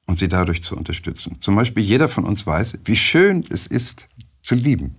[0.05, 1.37] und sie dadurch zu unterstützen.
[1.39, 4.07] Zum Beispiel jeder von uns weiß, wie schön es ist
[4.43, 4.97] zu lieben.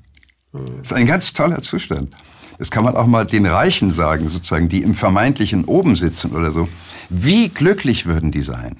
[0.53, 2.15] Das ist ein ganz toller Zustand.
[2.59, 6.51] Das kann man auch mal den Reichen sagen, sozusagen, die im vermeintlichen oben sitzen oder
[6.51, 6.69] so.
[7.11, 8.77] Wie glücklich würden die sein,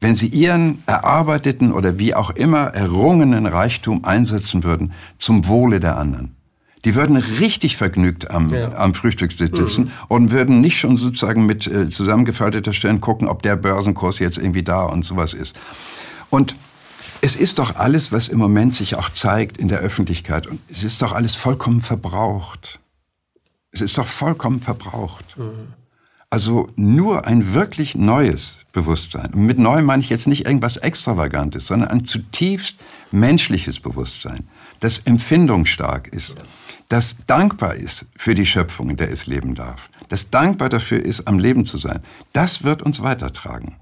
[0.00, 5.96] wenn sie ihren erarbeiteten oder wie auch immer errungenen Reichtum einsetzen würden zum Wohle der
[5.98, 6.36] anderen.
[6.84, 8.72] Die würden richtig vergnügt am, ja.
[8.76, 9.90] am Frühstückstisch sitzen mhm.
[10.08, 14.62] und würden nicht schon sozusagen mit äh, zusammengefalteter Stirn gucken, ob der Börsenkurs jetzt irgendwie
[14.62, 15.56] da und sowas ist.
[16.30, 16.54] Und
[17.20, 20.84] es ist doch alles, was im Moment sich auch zeigt in der Öffentlichkeit, und es
[20.84, 22.78] ist doch alles vollkommen verbraucht.
[23.72, 25.36] Es ist doch vollkommen verbraucht.
[25.36, 25.74] Mhm.
[26.30, 29.32] Also nur ein wirklich neues Bewusstsein.
[29.32, 32.76] Und mit neu meine ich jetzt nicht irgendwas Extravagantes, sondern ein zutiefst
[33.10, 34.46] menschliches Bewusstsein,
[34.80, 36.36] das empfindungsstark ist,
[36.88, 41.26] das dankbar ist für die Schöpfung, in der es leben darf, das dankbar dafür ist,
[41.26, 42.00] am Leben zu sein.
[42.32, 43.76] Das wird uns weitertragen.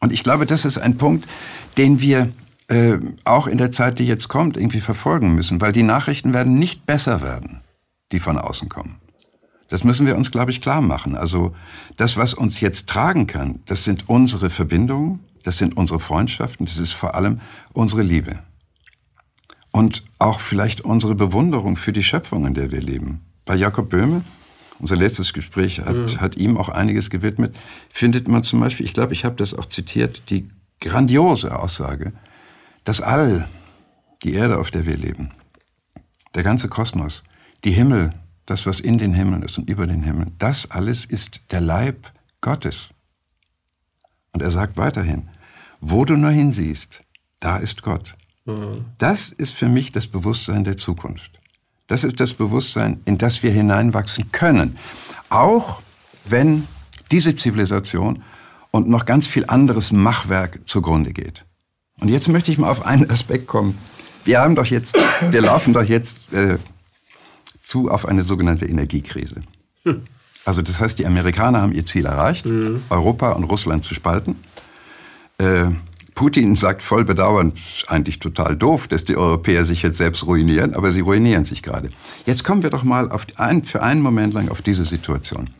[0.00, 1.28] Und ich glaube, das ist ein Punkt,
[1.76, 2.32] den wir
[2.68, 6.58] äh, auch in der Zeit, die jetzt kommt, irgendwie verfolgen müssen, weil die Nachrichten werden
[6.58, 7.60] nicht besser werden,
[8.12, 9.00] die von außen kommen.
[9.68, 11.14] Das müssen wir uns, glaube ich, klar machen.
[11.14, 11.54] Also
[11.96, 16.78] das, was uns jetzt tragen kann, das sind unsere Verbindungen, das sind unsere Freundschaften, das
[16.78, 17.40] ist vor allem
[17.74, 18.38] unsere Liebe.
[19.70, 23.20] Und auch vielleicht unsere Bewunderung für die Schöpfung, in der wir leben.
[23.44, 24.24] Bei Jakob Böhme,
[24.78, 26.20] unser letztes Gespräch hat, mhm.
[26.20, 27.54] hat ihm auch einiges gewidmet,
[27.90, 30.48] findet man zum Beispiel, ich glaube, ich habe das auch zitiert, die
[30.80, 32.12] grandiose Aussage,
[32.84, 33.48] dass all,
[34.22, 35.30] die Erde, auf der wir leben,
[36.34, 37.22] der ganze Kosmos,
[37.64, 38.12] die Himmel,
[38.48, 42.10] das, was in den Himmeln ist und über den Himmeln, das alles ist der Leib
[42.40, 42.88] Gottes.
[44.32, 45.28] Und er sagt weiterhin,
[45.80, 47.02] wo du nur hinsiehst,
[47.40, 48.16] da ist Gott.
[48.46, 48.86] Mhm.
[48.96, 51.32] Das ist für mich das Bewusstsein der Zukunft.
[51.88, 54.78] Das ist das Bewusstsein, in das wir hineinwachsen können.
[55.28, 55.82] Auch
[56.24, 56.66] wenn
[57.12, 58.22] diese Zivilisation
[58.70, 61.44] und noch ganz viel anderes Machwerk zugrunde geht.
[62.00, 63.76] Und jetzt möchte ich mal auf einen Aspekt kommen.
[64.24, 64.96] Wir haben doch jetzt,
[65.30, 66.56] wir laufen doch jetzt äh,
[67.68, 69.40] zu auf eine sogenannte Energiekrise.
[69.84, 70.02] Hm.
[70.44, 72.80] Also das heißt, die Amerikaner haben ihr Ziel erreicht, mhm.
[72.88, 74.36] Europa und Russland zu spalten.
[75.36, 75.72] Äh,
[76.14, 80.90] Putin sagt voll bedauernd, eigentlich total doof, dass die Europäer sich jetzt selbst ruinieren, aber
[80.90, 81.90] sie ruinieren sich gerade.
[82.24, 85.50] Jetzt kommen wir doch mal auf ein, für einen Moment lang auf diese Situation.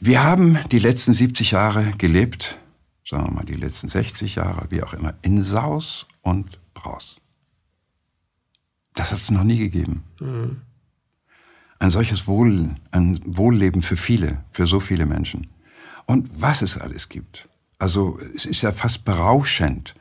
[0.00, 2.58] Wir haben die letzten 70 Jahre gelebt,
[3.06, 7.16] sagen wir mal die letzten 60 Jahre, wie auch immer, in Saus und Braus.
[8.96, 10.02] Das hat es noch nie gegeben.
[10.18, 10.62] Mhm.
[11.78, 15.48] Ein solches Wohl, ein Wohlleben für viele, für so viele Menschen.
[16.06, 17.48] Und was es alles gibt.
[17.78, 19.94] Also es ist ja fast berauschend.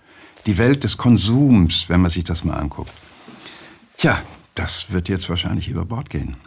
[0.45, 2.93] Die Welt des Konsums, wenn man sich das mal anguckt.
[3.97, 4.21] Tja,
[4.55, 6.37] das wird jetzt wahrscheinlich über Bord gehen.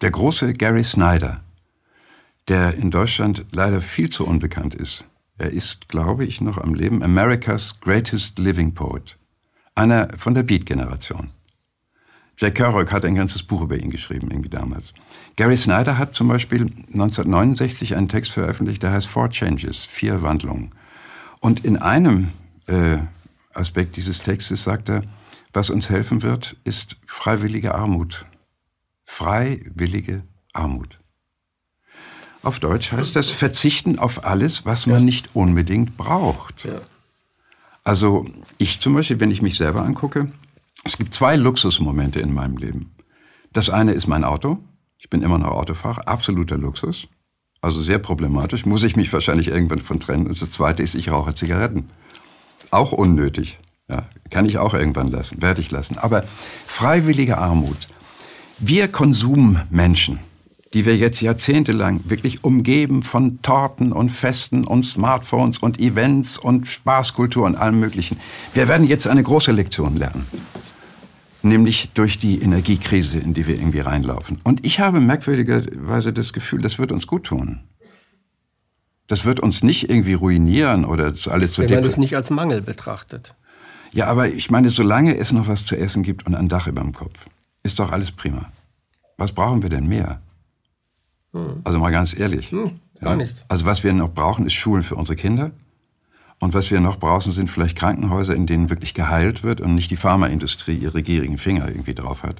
[0.00, 1.40] Der große Gary Snyder,
[2.48, 5.04] der in Deutschland leider viel zu unbekannt ist.
[5.38, 9.18] Er ist, glaube ich, noch am Leben America's Greatest Living Poet.
[9.74, 11.30] Einer von der Beat-Generation.
[12.38, 14.92] Jack Kerouac hat ein ganzes Buch über ihn geschrieben, irgendwie damals.
[15.36, 20.70] Gary Snyder hat zum Beispiel 1969 einen Text veröffentlicht, der heißt Four Changes, vier Wandlungen.
[21.40, 22.32] Und in einem
[22.66, 22.98] äh,
[23.54, 25.02] Aspekt dieses Textes sagt er,
[25.52, 28.26] was uns helfen wird, ist freiwillige Armut.
[29.04, 30.22] Freiwillige
[30.52, 30.98] Armut.
[32.42, 36.64] Auf Deutsch heißt das Verzichten auf alles, was man nicht unbedingt braucht.
[36.64, 36.80] Ja.
[37.82, 38.26] Also
[38.58, 40.30] ich zum Beispiel, wenn ich mich selber angucke,
[40.86, 42.94] es gibt zwei Luxusmomente in meinem Leben.
[43.52, 44.58] Das eine ist mein Auto.
[44.98, 47.08] Ich bin immer noch Autofahrer, absoluter Luxus.
[47.60, 50.28] Also sehr problematisch, muss ich mich wahrscheinlich irgendwann von trennen.
[50.28, 51.90] Und das zweite ist, ich rauche Zigaretten.
[52.70, 53.58] Auch unnötig.
[53.90, 55.98] Ja, kann ich auch irgendwann lassen, werde ich lassen.
[55.98, 56.22] Aber
[56.66, 57.88] freiwillige Armut.
[58.58, 60.20] Wir Konsummenschen,
[60.72, 66.68] die wir jetzt jahrzehntelang wirklich umgeben von Torten und Festen und Smartphones und Events und
[66.68, 68.18] Spaßkultur und allem Möglichen,
[68.54, 70.26] wir werden jetzt eine große Lektion lernen
[71.42, 74.38] nämlich durch die Energiekrise, in die wir irgendwie reinlaufen.
[74.44, 77.60] Und ich habe merkwürdigerweise das Gefühl, das wird uns gut tun.
[79.06, 82.60] Das wird uns nicht irgendwie ruinieren oder alles zu Wenn man das nicht als Mangel
[82.60, 83.34] betrachtet.
[83.92, 86.82] Ja, aber ich meine, solange es noch was zu essen gibt und ein Dach über
[86.82, 87.28] dem Kopf,
[87.62, 88.50] ist doch alles prima.
[89.16, 90.20] Was brauchen wir denn mehr?
[91.32, 91.60] Hm.
[91.64, 92.50] Also mal ganz ehrlich.
[92.50, 93.16] Hm, gar ja.
[93.16, 93.44] nichts.
[93.48, 95.52] Also was wir noch brauchen, ist Schulen für unsere Kinder.
[96.38, 99.90] Und was wir noch brauchen, sind vielleicht Krankenhäuser, in denen wirklich geheilt wird und nicht
[99.90, 102.36] die Pharmaindustrie ihre gierigen Finger irgendwie drauf hat.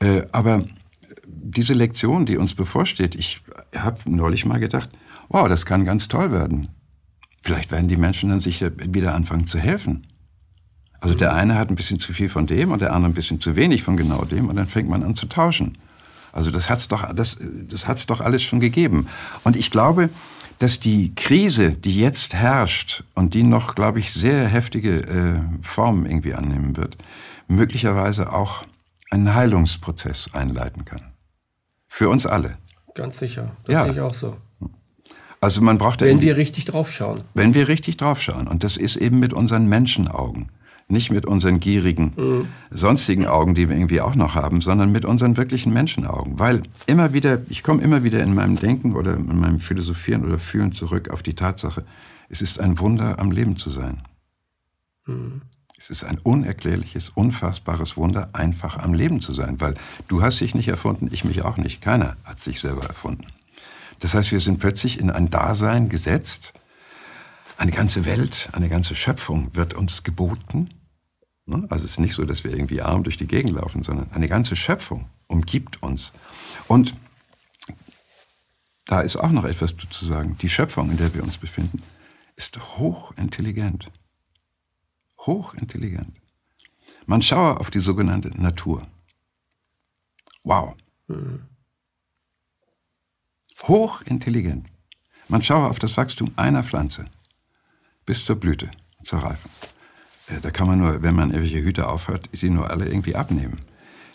[0.00, 0.62] Äh, aber
[1.26, 3.40] diese Lektion, die uns bevorsteht, ich
[3.74, 4.90] habe neulich mal gedacht,
[5.28, 6.68] wow, das kann ganz toll werden.
[7.42, 10.06] Vielleicht werden die Menschen dann sicher wieder anfangen zu helfen.
[11.00, 13.40] Also der eine hat ein bisschen zu viel von dem und der andere ein bisschen
[13.40, 15.78] zu wenig von genau dem und dann fängt man an zu tauschen.
[16.32, 19.06] Also das hat's doch, das, das hat's doch alles schon gegeben.
[19.44, 20.10] Und ich glaube,
[20.58, 26.06] dass die Krise, die jetzt herrscht und die noch, glaube ich, sehr heftige äh, Formen
[26.06, 26.96] irgendwie annehmen wird,
[27.46, 28.64] möglicherweise auch
[29.10, 31.02] einen Heilungsprozess einleiten kann.
[31.86, 32.58] Für uns alle.
[32.94, 33.56] Ganz sicher.
[33.64, 33.84] Das ja.
[33.84, 34.36] sehe ich auch so.
[35.40, 37.22] Also man braucht wenn wir richtig draufschauen.
[37.34, 40.48] Wenn wir richtig draufschauen und das ist eben mit unseren Menschenaugen
[40.88, 42.48] nicht mit unseren gierigen, mhm.
[42.70, 46.38] sonstigen Augen, die wir irgendwie auch noch haben, sondern mit unseren wirklichen Menschenaugen.
[46.38, 50.38] Weil immer wieder, ich komme immer wieder in meinem Denken oder in meinem Philosophieren oder
[50.38, 51.84] Fühlen zurück auf die Tatsache,
[52.30, 54.02] es ist ein Wunder, am Leben zu sein.
[55.06, 55.42] Mhm.
[55.78, 59.74] Es ist ein unerklärliches, unfassbares Wunder, einfach am Leben zu sein, weil
[60.08, 61.80] du hast dich nicht erfunden, ich mich auch nicht.
[61.80, 63.26] Keiner hat sich selber erfunden.
[64.00, 66.52] Das heißt, wir sind plötzlich in ein Dasein gesetzt.
[67.58, 70.68] Eine ganze Welt, eine ganze Schöpfung wird uns geboten.
[71.48, 71.66] Ne?
[71.70, 74.28] Also es ist nicht so, dass wir irgendwie arm durch die Gegend laufen, sondern eine
[74.28, 76.12] ganze Schöpfung umgibt uns.
[76.68, 76.94] Und
[78.84, 80.36] da ist auch noch etwas zu sagen.
[80.42, 81.82] Die Schöpfung, in der wir uns befinden,
[82.36, 83.90] ist hochintelligent.
[85.20, 86.20] Hochintelligent.
[87.06, 88.86] Man schaue auf die sogenannte Natur.
[90.44, 90.76] Wow.
[93.62, 94.66] Hochintelligent.
[95.28, 97.06] Man schaue auf das Wachstum einer Pflanze
[98.04, 98.70] bis zur Blüte,
[99.04, 99.48] zur Reife.
[100.28, 103.56] Äh, da kann man nur, wenn man irgendwelche Hüte aufhört, sie nur alle irgendwie abnehmen.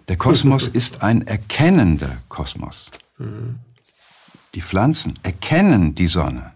[0.08, 2.88] Der Kosmos ist ein erkennender Kosmos.
[4.56, 6.54] Die Pflanzen erkennen die Sonne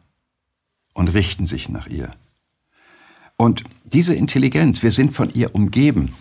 [0.94, 2.12] und richten sich nach ihr.
[3.38, 6.14] Und diese Intelligenz, wir sind von ihr umgeben.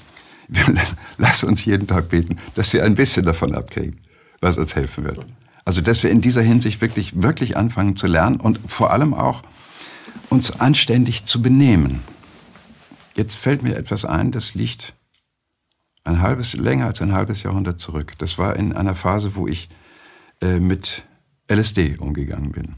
[1.18, 4.01] Lass uns jeden Tag beten, dass wir ein bisschen davon abkriegen,
[4.41, 5.26] was uns helfen wird.
[5.64, 9.43] Also, dass wir in dieser Hinsicht wirklich, wirklich anfangen zu lernen und vor allem auch
[10.28, 12.03] uns anständig zu benehmen.
[13.16, 14.94] Jetzt fällt mir etwas ein, das liegt
[16.04, 18.12] ein halbes, länger als ein halbes Jahrhundert zurück.
[18.18, 19.68] Das war in einer Phase, wo ich
[20.42, 21.04] äh, mit
[21.50, 22.76] LSD umgegangen bin.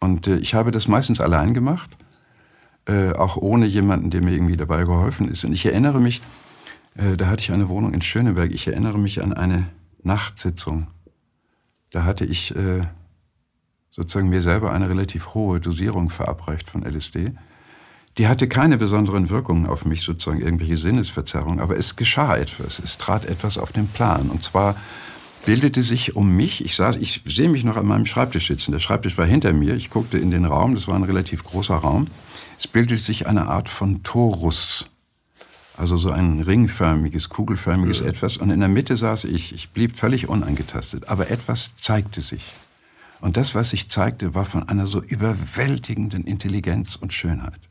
[0.00, 1.90] Und äh, ich habe das meistens allein gemacht,
[2.86, 5.44] äh, auch ohne jemanden, der mir irgendwie dabei geholfen ist.
[5.44, 6.20] Und ich erinnere mich,
[6.96, 9.68] äh, da hatte ich eine Wohnung in Schöneberg, ich erinnere mich an eine
[10.02, 10.88] Nachtsitzung
[11.90, 12.86] Da hatte ich äh,
[13.90, 17.32] sozusagen mir selber eine relativ hohe Dosierung verabreicht von LSD.
[18.20, 22.98] Die hatte keine besonderen Wirkungen auf mich, sozusagen irgendwelche Sinnesverzerrungen, aber es geschah etwas, es
[22.98, 24.28] trat etwas auf den Plan.
[24.28, 24.76] Und zwar
[25.46, 28.78] bildete sich um mich, ich, saß, ich sehe mich noch an meinem Schreibtisch sitzen, der
[28.78, 32.08] Schreibtisch war hinter mir, ich guckte in den Raum, das war ein relativ großer Raum,
[32.58, 34.90] es bildete sich eine Art von Torus,
[35.78, 38.06] also so ein ringförmiges, kugelförmiges ja.
[38.08, 42.44] etwas, und in der Mitte saß ich, ich blieb völlig unangetastet, aber etwas zeigte sich.
[43.22, 47.69] Und das, was sich zeigte, war von einer so überwältigenden Intelligenz und Schönheit.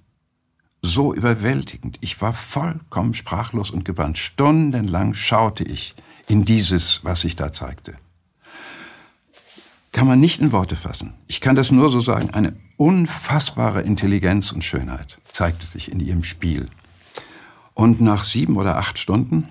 [0.82, 1.98] So überwältigend.
[2.02, 4.18] Ich war vollkommen sprachlos und gebannt.
[4.18, 5.96] Stundenlang schaute ich
[6.28, 7.96] in dieses, was sich da zeigte.
[9.92, 11.14] Kann man nicht in Worte fassen.
[11.28, 12.30] Ich kann das nur so sagen.
[12.30, 16.68] Eine unfassbare Intelligenz und Schönheit zeigte sich in ihrem Spiel.
[17.74, 19.50] Und nach sieben oder acht Stunden,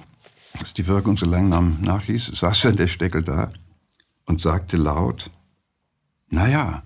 [0.59, 3.51] als die Wirkung so langsam nachließ, saß dann der Steckel da
[4.27, 5.31] und sagte laut,
[6.31, 6.83] naja,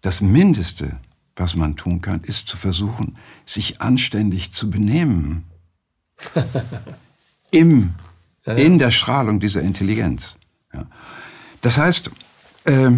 [0.00, 0.98] das Mindeste,
[1.36, 3.16] was man tun kann, ist zu versuchen,
[3.46, 5.44] sich anständig zu benehmen.
[7.50, 7.94] Im
[8.46, 8.64] ja, ja.
[8.64, 10.36] in der Strahlung dieser Intelligenz.
[10.72, 10.86] Ja.
[11.60, 12.10] Das heißt,
[12.64, 12.90] äh,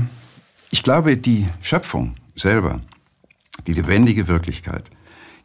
[0.71, 2.81] ich glaube, die Schöpfung selber,
[3.67, 4.91] die lebendige Wirklichkeit,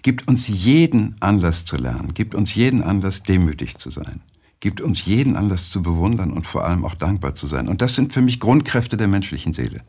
[0.02, 4.22] gibt uns jeden Anlass zu lernen, gibt uns jeden Anlass, demütig zu sein,
[4.60, 7.68] gibt uns jeden Anlass zu bewundern und vor allem auch dankbar zu sein.
[7.68, 9.82] Und das sind für mich Grundkräfte der menschlichen Seele.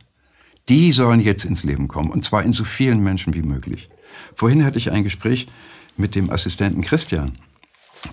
[0.71, 3.91] Die sollen jetzt ins Leben kommen, und zwar in so vielen Menschen wie möglich.
[4.35, 5.49] Vorhin hatte ich ein Gespräch
[5.97, 7.33] mit dem Assistenten Christian.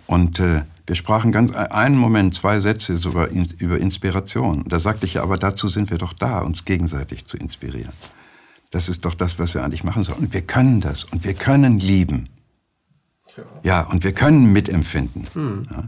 [0.08, 4.66] Und äh, wir sprachen ganz einen Moment, zwei Sätze über, über Inspiration.
[4.68, 7.94] Da sagte ich ja, aber dazu sind wir doch da, uns gegenseitig zu inspirieren.
[8.72, 10.20] Das ist doch das, was wir eigentlich machen sollen.
[10.20, 11.04] Und wir können das.
[11.06, 12.28] Und wir können lieben.
[13.64, 15.26] Ja, und wir können mitempfinden.
[15.34, 15.68] Hm.
[15.70, 15.84] Ja.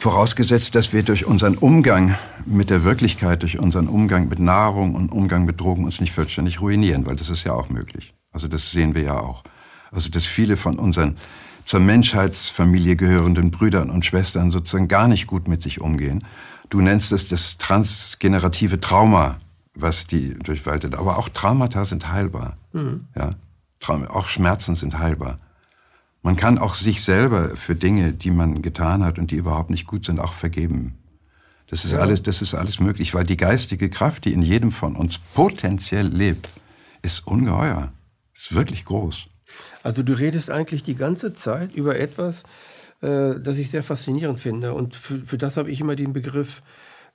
[0.00, 2.14] Vorausgesetzt, dass wir durch unseren Umgang
[2.46, 6.62] mit der Wirklichkeit, durch unseren Umgang mit Nahrung und Umgang mit Drogen uns nicht vollständig
[6.62, 8.14] ruinieren, weil das ist ja auch möglich.
[8.32, 9.44] Also das sehen wir ja auch.
[9.92, 11.18] Also dass viele von unseren
[11.66, 16.24] zur Menschheitsfamilie gehörenden Brüdern und Schwestern sozusagen gar nicht gut mit sich umgehen.
[16.70, 19.36] Du nennst es das transgenerative Trauma,
[19.74, 20.94] was die durchwaltet.
[20.94, 22.56] Aber auch Traumata sind heilbar.
[22.72, 23.06] Mhm.
[23.14, 23.32] Ja?
[24.08, 25.36] Auch Schmerzen sind heilbar.
[26.22, 29.86] Man kann auch sich selber für Dinge, die man getan hat und die überhaupt nicht
[29.86, 30.98] gut sind, auch vergeben.
[31.66, 32.00] Das ist, ja.
[32.00, 36.06] alles, das ist alles möglich, weil die geistige Kraft, die in jedem von uns potenziell
[36.06, 36.48] lebt,
[37.02, 37.92] ist ungeheuer.
[38.34, 39.26] Ist wirklich groß.
[39.82, 42.42] Also du redest eigentlich die ganze Zeit über etwas,
[43.02, 44.74] äh, das ich sehr faszinierend finde.
[44.74, 46.62] Und für, für das habe ich immer den Begriff,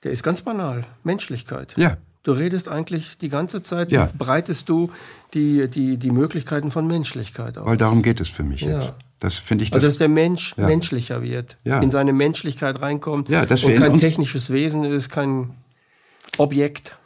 [0.02, 1.74] der ist ganz banal, Menschlichkeit.
[1.76, 1.96] Ja.
[2.26, 4.08] Du redest eigentlich die ganze Zeit, ja.
[4.18, 4.90] breitest du
[5.32, 7.64] die, die, die Möglichkeiten von Menschlichkeit aus.
[7.64, 8.70] Weil darum geht es für mich ja.
[8.70, 8.94] jetzt.
[9.20, 9.70] Das finde ich.
[9.70, 10.66] Das also dass der Mensch ja.
[10.66, 15.50] menschlicher wird, in seine Menschlichkeit reinkommt ja, dass und kein technisches Wesen ist, kein
[16.36, 16.96] Objekt.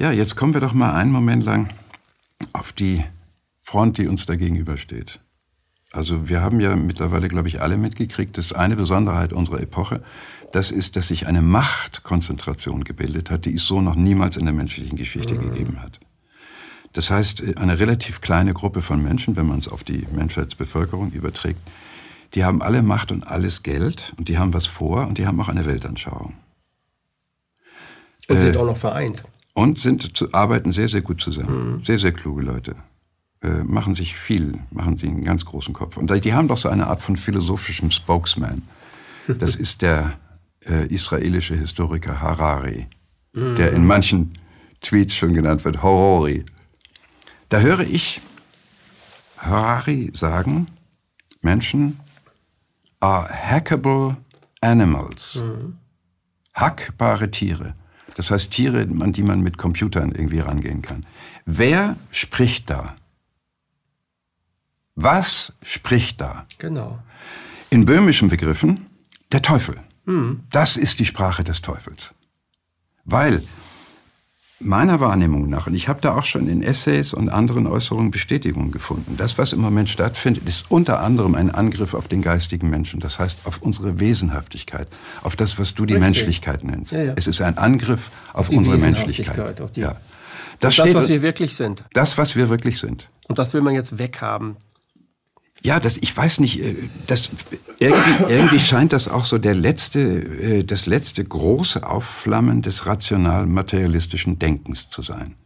[0.00, 1.68] Ja, jetzt kommen wir doch mal einen Moment lang
[2.52, 3.04] auf die
[3.60, 5.20] Front, die uns da gegenübersteht.
[5.92, 10.02] Also wir haben ja mittlerweile, glaube ich, alle mitgekriegt, dass eine Besonderheit unserer Epoche,
[10.52, 14.54] das ist, dass sich eine Machtkonzentration gebildet hat, die es so noch niemals in der
[14.54, 15.50] menschlichen Geschichte mhm.
[15.50, 15.98] gegeben hat.
[16.92, 21.60] Das heißt, eine relativ kleine Gruppe von Menschen, wenn man es auf die Menschheitsbevölkerung überträgt,
[22.34, 25.40] die haben alle Macht und alles Geld und die haben was vor und die haben
[25.40, 26.34] auch eine Weltanschauung.
[28.28, 29.22] Und äh, sind auch noch vereint.
[29.54, 31.76] Und sind, arbeiten sehr, sehr gut zusammen.
[31.76, 31.84] Mhm.
[31.84, 32.74] Sehr, sehr kluge Leute.
[33.42, 35.96] Äh, machen sich viel, machen sie einen ganz großen Kopf.
[35.96, 38.62] Und die haben doch so eine Art von philosophischem Spokesman.
[39.38, 40.14] Das ist der
[40.66, 42.86] äh, israelische Historiker Harari,
[43.34, 44.34] der in manchen
[44.82, 46.44] Tweets schon genannt wird, Horori.
[47.48, 48.20] Da höre ich
[49.38, 50.68] Harari sagen,
[51.40, 51.98] Menschen
[53.00, 54.16] are hackable
[54.60, 55.36] animals.
[55.36, 55.78] Mhm.
[56.54, 57.74] Hackbare Tiere.
[58.16, 61.06] Das heißt Tiere, an die man mit Computern irgendwie rangehen kann.
[61.46, 62.96] Wer spricht da?
[64.94, 66.46] Was spricht da?
[66.58, 66.98] Genau.
[67.70, 68.86] In böhmischen Begriffen
[69.32, 69.76] der Teufel.
[70.04, 70.40] Mhm.
[70.50, 72.14] Das ist die Sprache des Teufels.
[73.04, 73.42] Weil
[74.64, 78.70] meiner Wahrnehmung nach, und ich habe da auch schon in Essays und anderen Äußerungen Bestätigung
[78.70, 83.00] gefunden, das, was im Moment stattfindet, ist unter anderem ein Angriff auf den geistigen Menschen,
[83.00, 84.88] das heißt auf unsere Wesenhaftigkeit,
[85.22, 86.06] auf das, was du die Richtig.
[86.06, 86.92] Menschlichkeit nennst.
[86.92, 87.12] Ja, ja.
[87.16, 89.60] Es ist ein Angriff auf die unsere Menschlichkeit.
[89.60, 89.96] Auf die, ja.
[90.60, 91.84] Das, das steht, was wir wirklich sind.
[91.92, 93.10] Das, was wir wirklich sind.
[93.26, 94.56] Und das will man jetzt weghaben.
[95.64, 96.74] Ja, das, ich weiß nicht, äh,
[97.06, 97.30] das,
[97.78, 104.38] irgendwie, irgendwie scheint das auch so der letzte, äh, das letzte große Aufflammen des rational-materialistischen
[104.38, 105.36] Denkens zu sein.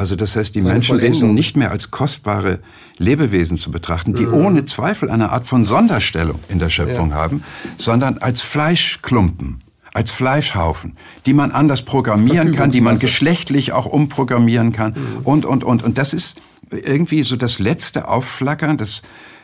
[0.00, 1.34] Also das heißt, die Seine Menschenwesen Vollendung.
[1.34, 2.60] nicht mehr als kostbare
[2.96, 4.32] Lebewesen zu betrachten, die mhm.
[4.32, 7.16] ohne Zweifel eine Art von Sonderstellung in der Schöpfung ja.
[7.16, 7.44] haben,
[7.76, 9.58] sondern als Fleischklumpen,
[9.92, 10.96] als Fleischhaufen,
[11.26, 15.18] die man anders programmieren kann, die man geschlechtlich auch umprogrammieren kann mhm.
[15.24, 15.82] und, und, und.
[15.82, 16.40] Und das ist
[16.70, 19.02] irgendwie so das letzte Aufflackern des,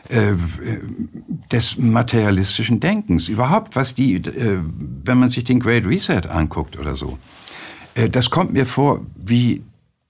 [0.09, 0.33] äh,
[1.51, 3.27] des materialistischen Denkens.
[3.27, 4.59] Überhaupt, was die, äh,
[5.03, 7.17] wenn man sich den Great Reset anguckt oder so,
[7.95, 9.63] äh, das kommt mir vor wie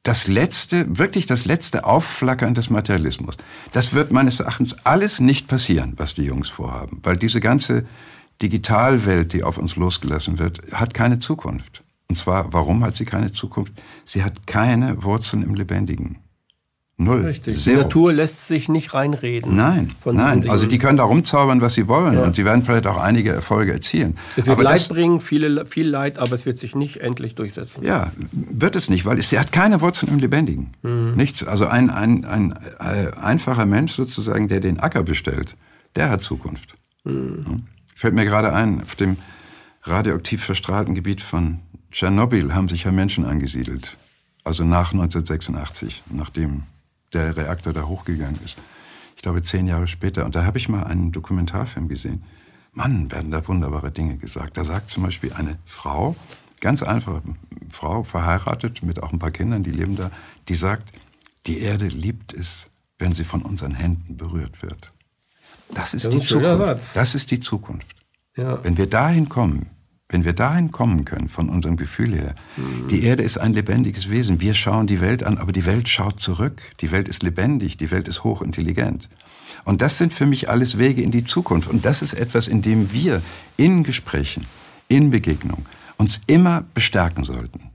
[0.04, 3.36] das letzte, wirklich das letzte Aufflackern des Materialismus.
[3.74, 7.84] Das wird meines Erachtens alles nicht passieren, was die Jungs vorhaben, weil diese ganze
[8.42, 11.84] Digitalwelt, die auf uns losgelassen wird, hat keine Zukunft.
[12.08, 13.74] Und zwar, warum hat sie keine Zukunft?
[14.06, 16.20] Sie hat keine Wurzeln im Lebendigen.
[17.00, 17.22] Null.
[17.22, 17.64] Richtig.
[17.64, 17.76] Zero.
[17.78, 19.56] Die Natur lässt sich nicht reinreden.
[19.56, 20.50] Nein, nein.
[20.50, 22.16] Also die können da rumzaubern, was sie wollen.
[22.16, 22.24] Ja.
[22.24, 24.18] Und sie werden vielleicht auch einige Erfolge erzielen.
[24.32, 27.36] Es wird aber Leid das, bringen, viele, viel Leid, aber es wird sich nicht endlich
[27.36, 27.84] durchsetzen.
[27.84, 30.72] Ja, wird es nicht, weil es, sie hat keine Wurzeln im Lebendigen.
[30.82, 31.14] Mhm.
[31.16, 31.44] Nichts.
[31.44, 35.56] Also ein, ein, ein, ein, einfacher Mensch sozusagen, der den Acker bestellt,
[35.96, 36.74] der hat Zukunft.
[37.04, 37.68] Mhm.
[37.96, 39.18] Fällt mir gerade ein, auf dem
[39.84, 41.60] radioaktiv verstrahlten Gebiet von
[41.92, 43.98] Tschernobyl haben sich ja Menschen angesiedelt.
[44.44, 46.64] Also nach 1986, nachdem
[47.14, 48.58] der Reaktor da hochgegangen ist.
[49.16, 50.26] Ich glaube, zehn Jahre später.
[50.26, 52.24] Und da habe ich mal einen Dokumentarfilm gesehen.
[52.72, 54.58] Mann, werden da wunderbare Dinge gesagt.
[54.58, 56.16] Da sagt zum Beispiel eine Frau,
[56.62, 57.24] ganz einfache
[57.70, 60.12] Frau, verheiratet mit auch ein paar Kindern, die leben da,
[60.48, 60.92] die sagt,
[61.48, 64.90] die Erde liebt es, wenn sie von unseren Händen berührt wird.
[65.74, 66.96] Das ist, das ist die Zukunft.
[66.96, 67.96] Das ist die Zukunft.
[68.36, 68.64] Ja.
[68.64, 69.70] Wenn wir dahin kommen,
[70.10, 72.88] wenn wir dahin kommen können, von unserem Gefühl her, mhm.
[72.90, 74.40] die Erde ist ein lebendiges Wesen.
[74.40, 76.62] Wir schauen die Welt an, aber die Welt schaut zurück.
[76.80, 79.10] Die Welt ist lebendig, die Welt ist hochintelligent.
[79.66, 81.70] Und das sind für mich alles Wege in die Zukunft.
[81.70, 83.22] Und das ist etwas, in dem wir
[83.58, 84.46] in Gesprächen,
[84.88, 85.66] in Begegnung
[85.98, 87.72] uns immer bestärken sollten.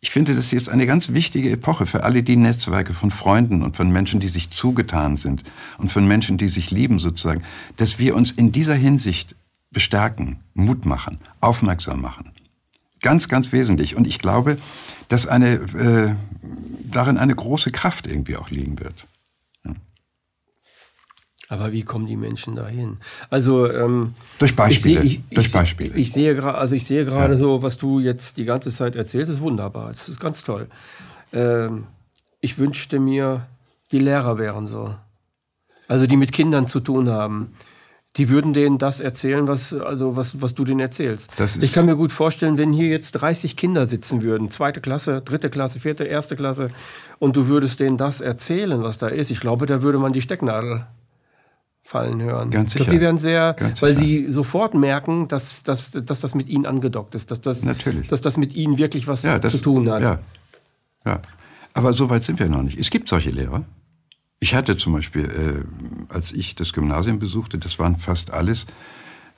[0.00, 3.62] Ich finde, das ist jetzt eine ganz wichtige Epoche für alle die Netzwerke von Freunden
[3.62, 5.42] und von Menschen, die sich zugetan sind
[5.76, 7.42] und von Menschen, die sich lieben sozusagen,
[7.76, 9.34] dass wir uns in dieser Hinsicht
[9.70, 12.32] bestärken, Mut machen, aufmerksam machen.
[13.00, 13.96] Ganz, ganz wesentlich.
[13.96, 14.58] Und ich glaube,
[15.08, 16.14] dass eine, äh,
[16.90, 19.06] darin eine große Kraft irgendwie auch liegen wird.
[19.64, 19.72] Ja.
[21.48, 22.98] Aber wie kommen die Menschen dahin?
[23.30, 25.02] Also ähm, durch Beispiele.
[25.02, 25.90] Ich, ich, durch Beispiele.
[25.90, 27.38] Ich, ich sehe gerade, also ich sehe gerade ja.
[27.38, 29.92] so, was du jetzt die ganze Zeit erzählst, ist wunderbar.
[29.92, 30.68] Das ist ganz toll.
[31.32, 31.86] Ähm,
[32.40, 33.46] ich wünschte mir,
[33.92, 34.94] die Lehrer wären so.
[35.86, 37.54] Also die mit Kindern zu tun haben
[38.18, 41.30] die würden denen das erzählen, was, also was, was du denen erzählst.
[41.62, 45.50] ich kann mir gut vorstellen, wenn hier jetzt 30 Kinder sitzen würden, zweite Klasse, dritte
[45.50, 46.68] Klasse, vierte, erste Klasse,
[47.20, 49.30] und du würdest denen das erzählen, was da ist.
[49.30, 50.86] Ich glaube, da würde man die Stecknadel
[51.84, 52.50] fallen hören.
[52.50, 52.82] Ganz sicher.
[52.82, 54.06] Ich glaube, die werden sehr, Ganz weil sicher.
[54.06, 58.08] sie sofort merken, dass, dass, dass das mit ihnen angedockt ist, dass das, Natürlich.
[58.08, 60.02] dass das mit ihnen wirklich was ja, das, zu tun hat.
[60.02, 60.18] Ja.
[61.06, 61.22] ja.
[61.72, 62.78] Aber so weit sind wir noch nicht.
[62.78, 63.64] Es gibt solche Lehrer.
[64.40, 68.66] Ich hatte zum Beispiel, äh, als ich das Gymnasium besuchte, das waren fast alles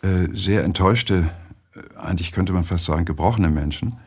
[0.03, 1.31] äh, sehr enttäuschte,
[1.75, 3.99] äh, eigentlich könnte man fast sagen gebrochene Menschen,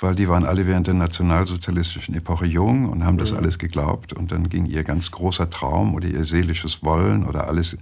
[0.00, 3.38] weil die waren alle während der nationalsozialistischen Epoche jung und haben das mhm.
[3.38, 7.76] alles geglaubt und dann ging ihr ganz großer Traum oder ihr seelisches Wollen oder alles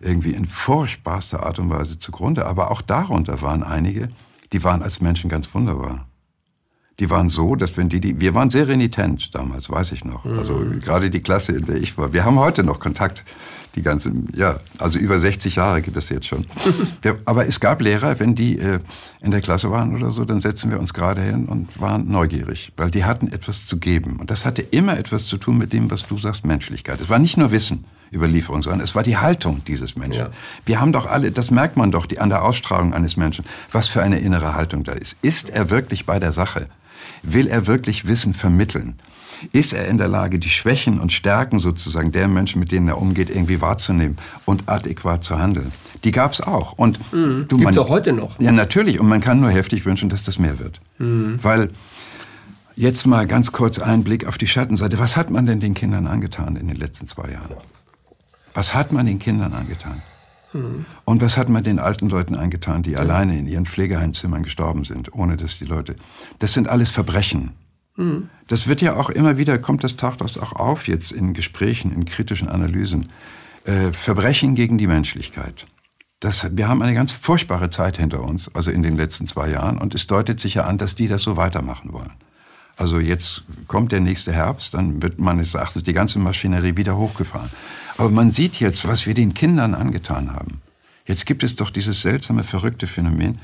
[0.00, 2.46] irgendwie in furchtbarster Art und Weise zugrunde.
[2.46, 4.08] Aber auch darunter waren einige,
[4.52, 6.09] die waren als Menschen ganz wunderbar
[7.00, 10.24] die waren so, dass wenn die, die wir waren sehr renitent damals, weiß ich noch.
[10.24, 10.72] Also mhm.
[10.72, 12.12] Also gerade die Klasse, in der ich war.
[12.12, 13.24] Wir haben heute noch Kontakt.
[13.76, 16.44] Die ganze, ja, also über 60 Jahre gibt es jetzt schon.
[17.04, 18.80] Der, aber es gab Lehrer, wenn die äh,
[19.20, 22.72] in der Klasse waren oder so, dann setzen wir uns gerade hin und waren neugierig,
[22.76, 24.16] weil die hatten etwas zu geben.
[24.16, 27.00] Und das hatte immer etwas zu tun mit dem, was du sagst, Menschlichkeit.
[27.00, 27.84] Es war nicht nur Wissen.
[28.12, 30.22] Überlieferung, sondern es war die Haltung dieses Menschen.
[30.22, 30.30] Ja.
[30.66, 33.86] Wir haben doch alle, das merkt man doch die, an der Ausstrahlung eines Menschen, was
[33.86, 35.16] für eine innere Haltung da ist.
[35.22, 36.66] Ist er wirklich bei der Sache?
[37.22, 38.98] Will er wirklich Wissen vermitteln?
[39.52, 42.98] Ist er in der Lage, die Schwächen und Stärken sozusagen der Menschen, mit denen er
[42.98, 45.72] umgeht, irgendwie wahrzunehmen und adäquat zu handeln?
[46.04, 46.72] Die gab es auch.
[46.72, 47.46] Und mhm.
[47.48, 48.38] du, Gibt's man, auch heute noch.
[48.40, 49.00] Ja, natürlich.
[49.00, 50.80] Und man kann nur heftig wünschen, dass das mehr wird.
[50.98, 51.38] Mhm.
[51.42, 51.70] Weil
[52.76, 54.98] jetzt mal ganz kurz ein Blick auf die Schattenseite.
[54.98, 57.56] Was hat man denn den Kindern angetan in den letzten zwei Jahren?
[58.54, 60.02] Was hat man den Kindern angetan?
[60.52, 60.86] Mhm.
[61.04, 62.98] Und was hat man den alten Leuten angetan, die ja.
[62.98, 65.96] alleine in ihren Pflegeheimzimmern gestorben sind, ohne dass die Leute.
[66.38, 67.52] Das sind alles Verbrechen.
[67.96, 68.28] Mhm.
[68.48, 71.92] Das wird ja auch immer wieder, kommt das taucht das auch auf jetzt in Gesprächen,
[71.92, 73.10] in kritischen Analysen.
[73.64, 75.66] Äh, Verbrechen gegen die Menschlichkeit.
[76.18, 79.78] Das, wir haben eine ganz furchtbare Zeit hinter uns, also in den letzten zwei Jahren,
[79.78, 82.12] und es deutet sich ja an, dass die das so weitermachen wollen.
[82.80, 87.50] Also jetzt kommt der nächste Herbst, dann wird meines Erachtens die ganze Maschinerie wieder hochgefahren.
[87.98, 90.62] Aber man sieht jetzt, was wir den Kindern angetan haben.
[91.04, 93.38] Jetzt gibt es doch dieses seltsame, verrückte Phänomen,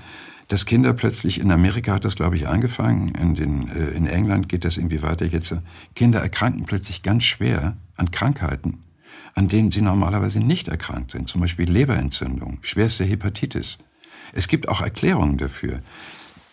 [0.49, 4.49] dass Kinder plötzlich, in Amerika hat das, glaube ich, angefangen, in, den, äh, in England
[4.49, 5.55] geht das irgendwie weiter jetzt,
[5.95, 8.85] Kinder erkranken plötzlich ganz schwer an Krankheiten,
[9.35, 13.77] an denen sie normalerweise nicht erkrankt sind, zum Beispiel Leberentzündung, schwerste Hepatitis.
[14.33, 15.83] Es gibt auch Erklärungen dafür.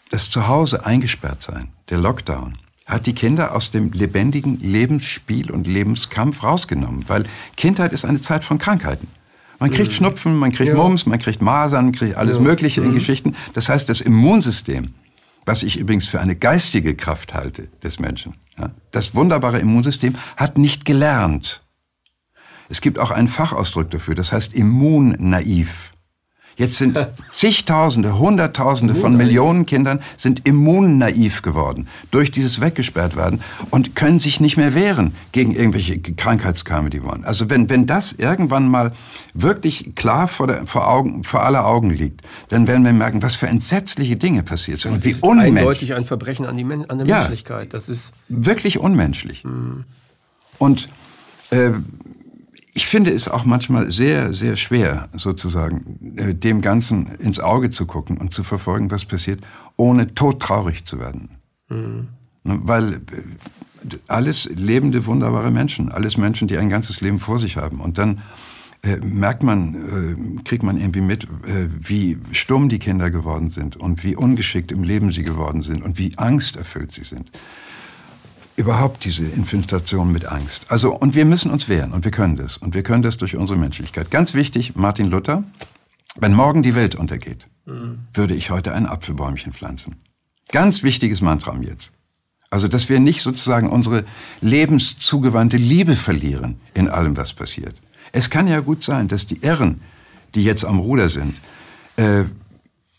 [0.10, 6.44] das Zuhause eingesperrt sein, der Lockdown, hat die Kinder aus dem lebendigen Lebensspiel und Lebenskampf
[6.44, 7.26] rausgenommen, weil
[7.56, 9.08] Kindheit ist eine Zeit von Krankheiten.
[9.60, 9.96] Man kriegt mhm.
[9.96, 10.76] Schnupfen, man kriegt ja.
[10.76, 12.44] Mumps, man kriegt Masern, man kriegt alles ja.
[12.44, 12.96] Mögliche in mhm.
[12.96, 13.36] Geschichten.
[13.54, 14.94] Das heißt, das Immunsystem,
[15.46, 20.58] was ich übrigens für eine geistige Kraft halte des Menschen, ja, das wunderbare Immunsystem hat
[20.58, 21.64] nicht gelernt.
[22.68, 25.93] Es gibt auch einen Fachausdruck dafür, das heißt immunnaiv.
[26.56, 27.00] Jetzt sind
[27.34, 34.40] zigtausende, hunderttausende von Millionen Kindern sind immunnaiv geworden durch dieses weggesperrt werden und können sich
[34.40, 37.24] nicht mehr wehren gegen irgendwelche Krankheitskame, die wollen.
[37.26, 38.92] Also wenn, wenn das irgendwann mal
[39.34, 43.36] wirklich klar vor, der, vor, Augen, vor aller Augen liegt, dann werden wir merken, was
[43.36, 44.94] für entsetzliche Dinge passiert sind.
[44.94, 45.58] und wie unmenschlich.
[45.60, 47.74] Eindeutig ein Verbrechen an, die Men an der ja, Menschlichkeit.
[47.74, 49.44] Das ist wirklich unmenschlich.
[49.44, 49.86] Mhm.
[50.60, 50.90] Und
[51.50, 51.72] äh,
[52.74, 57.86] ich finde es auch manchmal sehr, sehr schwer, sozusagen, äh, dem Ganzen ins Auge zu
[57.86, 59.42] gucken und zu verfolgen, was passiert,
[59.78, 61.30] ohne todtraurig zu werden.
[61.70, 62.08] Mhm.
[62.44, 63.00] Ne, weil äh,
[64.08, 67.80] alles lebende, wunderbare Menschen, alles Menschen, die ein ganzes Leben vor sich haben.
[67.80, 68.22] Und dann
[68.82, 73.76] äh, merkt man, äh, kriegt man irgendwie mit, äh, wie stumm die Kinder geworden sind
[73.76, 77.30] und wie ungeschickt im Leben sie geworden sind und wie angsterfüllt sie sind
[78.56, 80.70] überhaupt diese Infiltration mit Angst.
[80.70, 82.58] Also, und wir müssen uns wehren und wir können das.
[82.58, 84.12] Und wir können das durch unsere Menschlichkeit.
[84.12, 85.44] Ganz wichtig, Martin Luther,
[86.20, 88.00] wenn morgen die Welt untergeht, mhm.
[88.14, 89.96] würde ich heute ein Apfelbäumchen pflanzen.
[90.50, 91.92] Ganz wichtiges Mantra jetzt.
[92.52, 94.06] Also, dass wir nicht sozusagen unsere
[94.42, 97.76] lebenszugewandte Liebe verlieren in allem, was passiert.
[98.12, 99.82] Es kann ja gut sein, dass die Irren,
[100.36, 101.36] die jetzt am Ruder sind,
[101.96, 102.26] äh,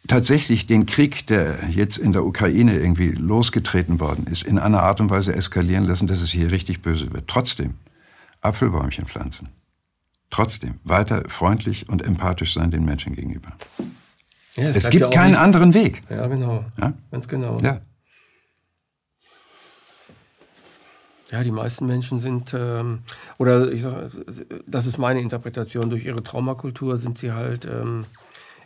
[0.06, 5.00] tatsächlich den Krieg, der jetzt in der Ukraine irgendwie losgetreten worden ist, in einer Art
[5.00, 7.28] und Weise eskalieren lassen, dass es hier richtig böse wird.
[7.28, 7.74] Trotzdem,
[8.40, 9.48] Apfelbäumchen pflanzen.
[10.30, 13.52] Trotzdem, weiter freundlich und empathisch sein den Menschen gegenüber.
[14.56, 15.40] Ja, es gibt ja keinen nicht.
[15.40, 16.02] anderen Weg.
[16.10, 16.64] Ja, genau.
[16.80, 16.92] Ja?
[17.10, 17.58] Ganz genau.
[17.60, 17.80] Ja.
[21.30, 23.00] Ja, die meisten Menschen sind, ähm,
[23.38, 24.10] oder ich sage,
[24.66, 28.06] das ist meine Interpretation, durch ihre Traumakultur sind sie halt ähm,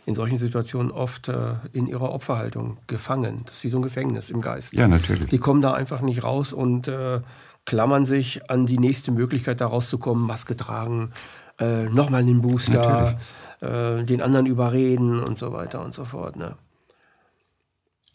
[0.09, 3.43] in solchen Situationen oft äh, in ihrer Opferhaltung gefangen.
[3.45, 4.73] Das ist wie so ein Gefängnis im Geist.
[4.73, 5.29] Ja, natürlich.
[5.29, 7.21] Die kommen da einfach nicht raus und äh,
[7.65, 11.11] klammern sich an die nächste Möglichkeit, da rauszukommen, Maske tragen,
[11.59, 13.19] äh, nochmal den Booster,
[13.61, 16.37] äh, den anderen überreden und so weiter und so fort.
[16.37, 16.55] Ne?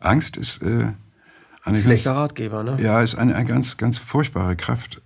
[0.01, 0.89] Angst ist äh,
[1.63, 2.77] eine schlechter ganz, Ratgeber, ne?
[2.81, 5.01] Ja, ist eine, eine ganz, ganz furchtbare Kraft.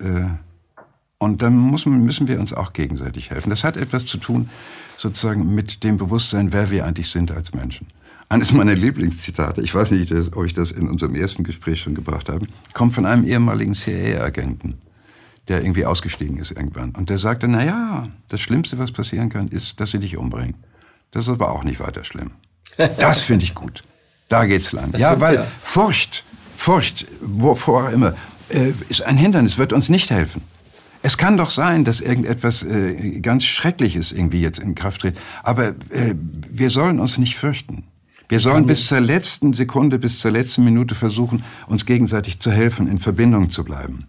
[1.19, 3.51] Und dann müssen wir uns auch gegenseitig helfen.
[3.51, 4.49] Das hat etwas zu tun
[4.97, 7.89] sozusagen mit dem Bewusstsein, wer wir eigentlich sind als Menschen.
[8.29, 12.29] Eines meiner Lieblingszitate, ich weiß nicht, ob ich das in unserem ersten Gespräch schon gebracht
[12.29, 14.79] habe, kommt von einem ehemaligen CIA-Agenten,
[15.49, 16.91] der irgendwie ausgestiegen ist irgendwann.
[16.91, 20.57] Und der sagte, na ja, das Schlimmste, was passieren kann, ist, dass sie dich umbringen.
[21.11, 22.33] Das ist aber auch nicht weiter schlimm.
[22.99, 23.81] Das finde ich gut.
[24.29, 24.93] Da geht's lang.
[24.93, 25.47] Das ja, weil ja.
[25.61, 28.14] Furcht, Furcht, wovor auch immer,
[28.51, 30.43] äh, ist ein Hindernis, wird uns nicht helfen.
[31.03, 35.19] Es kann doch sein, dass irgendetwas äh, ganz Schreckliches irgendwie jetzt in Kraft tritt.
[35.43, 36.15] Aber äh,
[36.51, 37.85] wir sollen uns nicht fürchten.
[38.29, 42.87] Wir sollen bis zur letzten Sekunde, bis zur letzten Minute versuchen, uns gegenseitig zu helfen,
[42.87, 44.07] in Verbindung zu bleiben,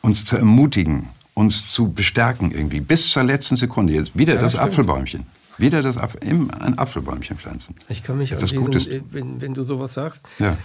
[0.00, 2.80] uns zu ermutigen, uns zu bestärken irgendwie.
[2.80, 3.92] Bis zur letzten Sekunde.
[3.92, 4.66] Jetzt wieder ja, das stimmt.
[4.66, 5.26] Apfelbäumchen.
[5.60, 7.74] Wieder das Apfel, ein Apfelbäumchen pflanzen.
[7.90, 10.56] Ich kann mich Etwas an diesen, wenn, wenn, du sowas sagst, ja.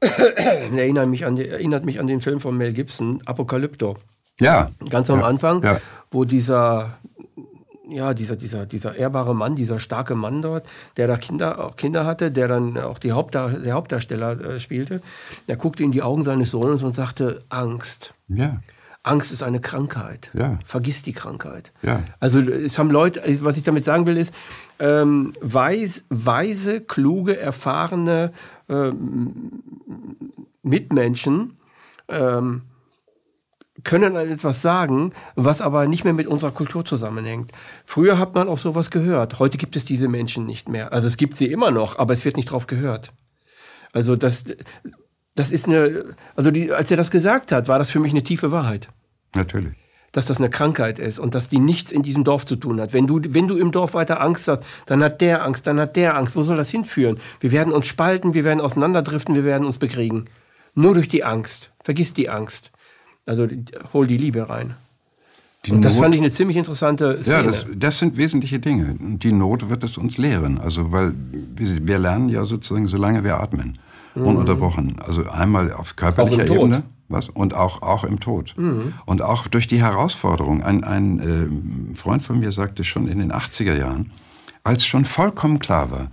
[0.76, 3.96] erinnert, mich an, erinnert mich an den Film von Mel Gibson, Apokalypto.
[4.40, 4.70] Ja.
[4.90, 5.26] Ganz am ja.
[5.26, 5.80] Anfang, ja.
[6.10, 6.98] wo dieser,
[7.88, 10.66] ja, dieser, dieser, dieser ehrbare Mann, dieser starke Mann dort,
[10.96, 15.00] der da Kinder, auch Kinder hatte, der dann auch die Hauptdar der Hauptdarsteller äh, spielte,
[15.48, 18.14] der guckte in die Augen seines Sohnes und sagte, Angst.
[18.28, 18.60] Ja.
[19.04, 20.30] Angst ist eine Krankheit.
[20.32, 20.58] Ja.
[20.64, 21.72] Vergiss die Krankheit.
[21.82, 22.02] Ja.
[22.20, 24.34] Also es haben Leute, was ich damit sagen will, ist,
[24.78, 28.32] ähm, weis, weise, kluge, erfahrene
[28.68, 29.62] ähm,
[30.62, 31.58] Mitmenschen
[32.08, 32.62] ähm,
[33.84, 37.52] können etwas sagen, was aber nicht mehr mit unserer Kultur zusammenhängt.
[37.84, 39.38] Früher hat man auf sowas gehört.
[39.38, 40.92] Heute gibt es diese Menschen nicht mehr.
[40.92, 43.12] Also es gibt sie immer noch, aber es wird nicht drauf gehört.
[43.92, 44.46] Also das,
[45.34, 48.22] das ist eine, also die, als er das gesagt hat, war das für mich eine
[48.22, 48.88] tiefe Wahrheit.
[49.34, 49.74] Natürlich.
[50.12, 52.92] Dass das eine Krankheit ist und dass die nichts in diesem Dorf zu tun hat.
[52.92, 55.96] Wenn du, wenn du im Dorf weiter Angst hast, dann hat der Angst, dann hat
[55.96, 56.36] der Angst.
[56.36, 57.18] Wo soll das hinführen?
[57.40, 60.26] Wir werden uns spalten, wir werden auseinanderdriften, wir werden uns bekriegen.
[60.74, 61.72] Nur durch die Angst.
[61.80, 62.70] Vergiss die Angst.
[63.26, 63.48] Also
[63.92, 64.74] hol die Liebe rein.
[65.64, 67.36] Die und das Not, fand ich eine ziemlich interessante Szene.
[67.36, 68.96] Ja, das, das, sind wesentliche Dinge.
[69.00, 70.60] Die Not wird es uns lehren.
[70.60, 71.14] Also, weil
[71.56, 73.78] wir, lernen ja sozusagen, solange wir atmen,
[74.14, 74.26] mhm.
[74.26, 74.96] ununterbrochen.
[75.00, 76.82] Also einmal auf körperlicher Ebene.
[77.08, 77.28] Was?
[77.28, 78.54] Und auch, auch im Tod.
[78.56, 78.94] Mhm.
[79.06, 80.62] Und auch durch die Herausforderung.
[80.62, 84.10] Ein, ein äh, Freund von mir sagte schon in den 80er Jahren,
[84.64, 86.08] als schon vollkommen klar war,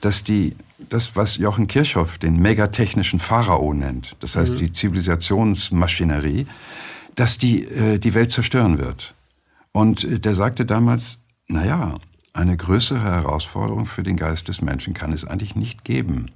[0.00, 0.54] dass die
[0.88, 4.58] das, was Jochen Kirchhoff den megatechnischen Pharao nennt, das heißt mhm.
[4.58, 6.46] die Zivilisationsmaschinerie,
[7.14, 9.14] dass die äh, die Welt zerstören wird.
[9.72, 11.18] Und äh, der sagte damals,
[11.48, 11.94] naja,
[12.32, 16.30] eine größere Herausforderung für den Geist des Menschen kann es eigentlich nicht geben.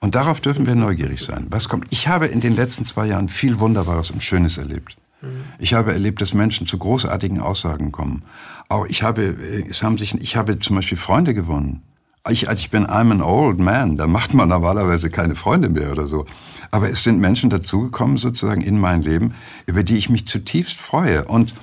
[0.00, 1.46] Und darauf dürfen wir neugierig sein.
[1.50, 1.86] Was kommt?
[1.90, 4.96] Ich habe in den letzten zwei Jahren viel Wunderbares und Schönes erlebt.
[5.22, 5.28] Mhm.
[5.58, 8.24] Ich habe erlebt, dass Menschen zu großartigen Aussagen kommen.
[8.68, 11.82] Auch ich habe, äh, es haben sich, ich habe zum Beispiel Freunde gewonnen.
[12.28, 13.96] Ich, also ich bin I'm an old man.
[13.96, 16.26] Da macht man normalerweise keine Freunde mehr oder so.
[16.70, 19.34] Aber es sind Menschen dazugekommen sozusagen in mein Leben,
[19.66, 21.24] über die ich mich zutiefst freue.
[21.24, 21.54] Und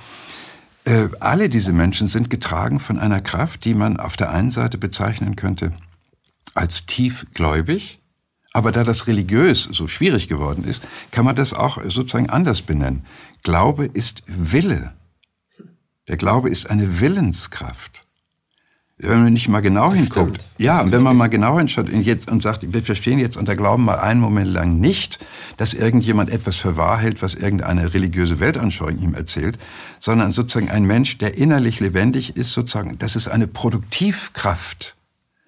[0.84, 4.78] äh, alle diese Menschen sind getragen von einer Kraft, die man auf der einen Seite
[4.78, 5.72] bezeichnen könnte
[6.54, 8.00] als tiefgläubig,
[8.52, 13.04] aber da das religiös so schwierig geworden ist, kann man das auch sozusagen anders benennen.
[13.42, 14.92] Glaube ist Wille.
[16.08, 18.06] Der Glaube ist eine Willenskraft.
[19.00, 20.48] Wenn man nicht mal genau das hinguckt, stimmt.
[20.58, 23.54] ja, und wenn man mal genau hinschaut und, jetzt, und sagt, wir verstehen jetzt unter
[23.54, 25.24] Glauben mal einen Moment lang nicht,
[25.56, 29.56] dass irgendjemand etwas für wahr hält, was irgendeine religiöse Weltanschauung ihm erzählt,
[30.00, 34.96] sondern sozusagen ein Mensch, der innerlich lebendig ist, sozusagen, das ist eine Produktivkraft,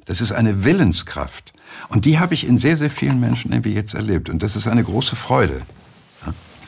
[0.04, 1.52] das ist eine Willenskraft.
[1.88, 4.28] Und die habe ich in sehr, sehr vielen Menschen irgendwie jetzt erlebt.
[4.28, 5.62] Und das ist eine große Freude.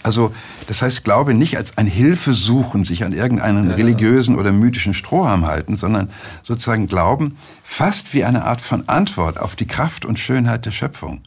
[0.02, 0.34] Also
[0.66, 5.46] das heißt, Glaube nicht als ein Hilfesuchen, sich an irgendeinen ja, religiösen oder mythischen Strohhalm
[5.46, 6.10] halten, sondern
[6.42, 11.22] sozusagen Glauben fast wie eine Art von Antwort auf die Kraft und Schönheit der Schöpfung.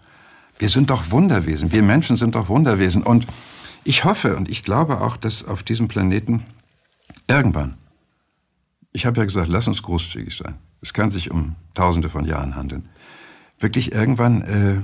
[0.58, 3.04] Wir sind doch Wunderwesen, wir Menschen sind doch Wunderwesen.
[3.04, 3.28] Und
[3.84, 6.44] ich hoffe und ich glaube auch, dass auf diesem Planeten
[7.28, 7.76] irgendwann,
[8.94, 10.56] ich habe ja gesagt, lass uns großzügig sein.
[10.82, 12.88] Es kann sich um Tausende von Jahren handeln.
[13.60, 14.82] Wirklich irgendwann äh,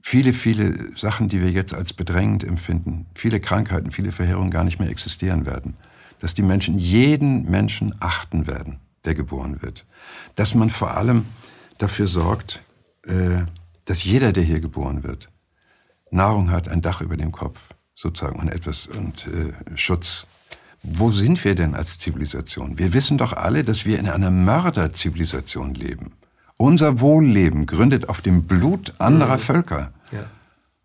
[0.00, 4.78] viele, viele Sachen, die wir jetzt als bedrängend empfinden, viele Krankheiten, viele Verheerungen gar nicht
[4.78, 5.76] mehr existieren werden.
[6.20, 9.86] Dass die Menschen jeden Menschen achten werden, der geboren wird.
[10.34, 11.24] Dass man vor allem
[11.78, 12.62] dafür sorgt,
[13.04, 13.42] äh,
[13.84, 15.30] dass jeder, der hier geboren wird,
[16.10, 20.26] Nahrung hat, ein Dach über dem Kopf, sozusagen, und etwas und äh, Schutz.
[20.82, 22.78] Wo sind wir denn als Zivilisation?
[22.78, 26.12] Wir wissen doch alle, dass wir in einer Mörderzivilisation leben.
[26.58, 29.40] Unser Wohlleben gründet auf dem Blut anderer mhm.
[29.40, 29.92] Völker.
[30.10, 30.26] Ja.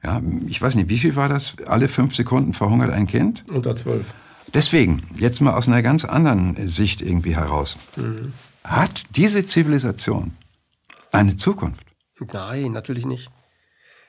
[0.04, 0.22] ja.
[0.48, 1.56] Ich weiß nicht, wie viel war das?
[1.66, 3.44] Alle fünf Sekunden verhungert ein Kind?
[3.50, 4.14] Unter zwölf.
[4.54, 7.78] Deswegen, jetzt mal aus einer ganz anderen Sicht irgendwie heraus.
[7.96, 8.34] Mhm.
[8.64, 10.34] Hat diese Zivilisation
[11.12, 11.84] eine Zukunft?
[12.32, 13.32] Nein, natürlich nicht.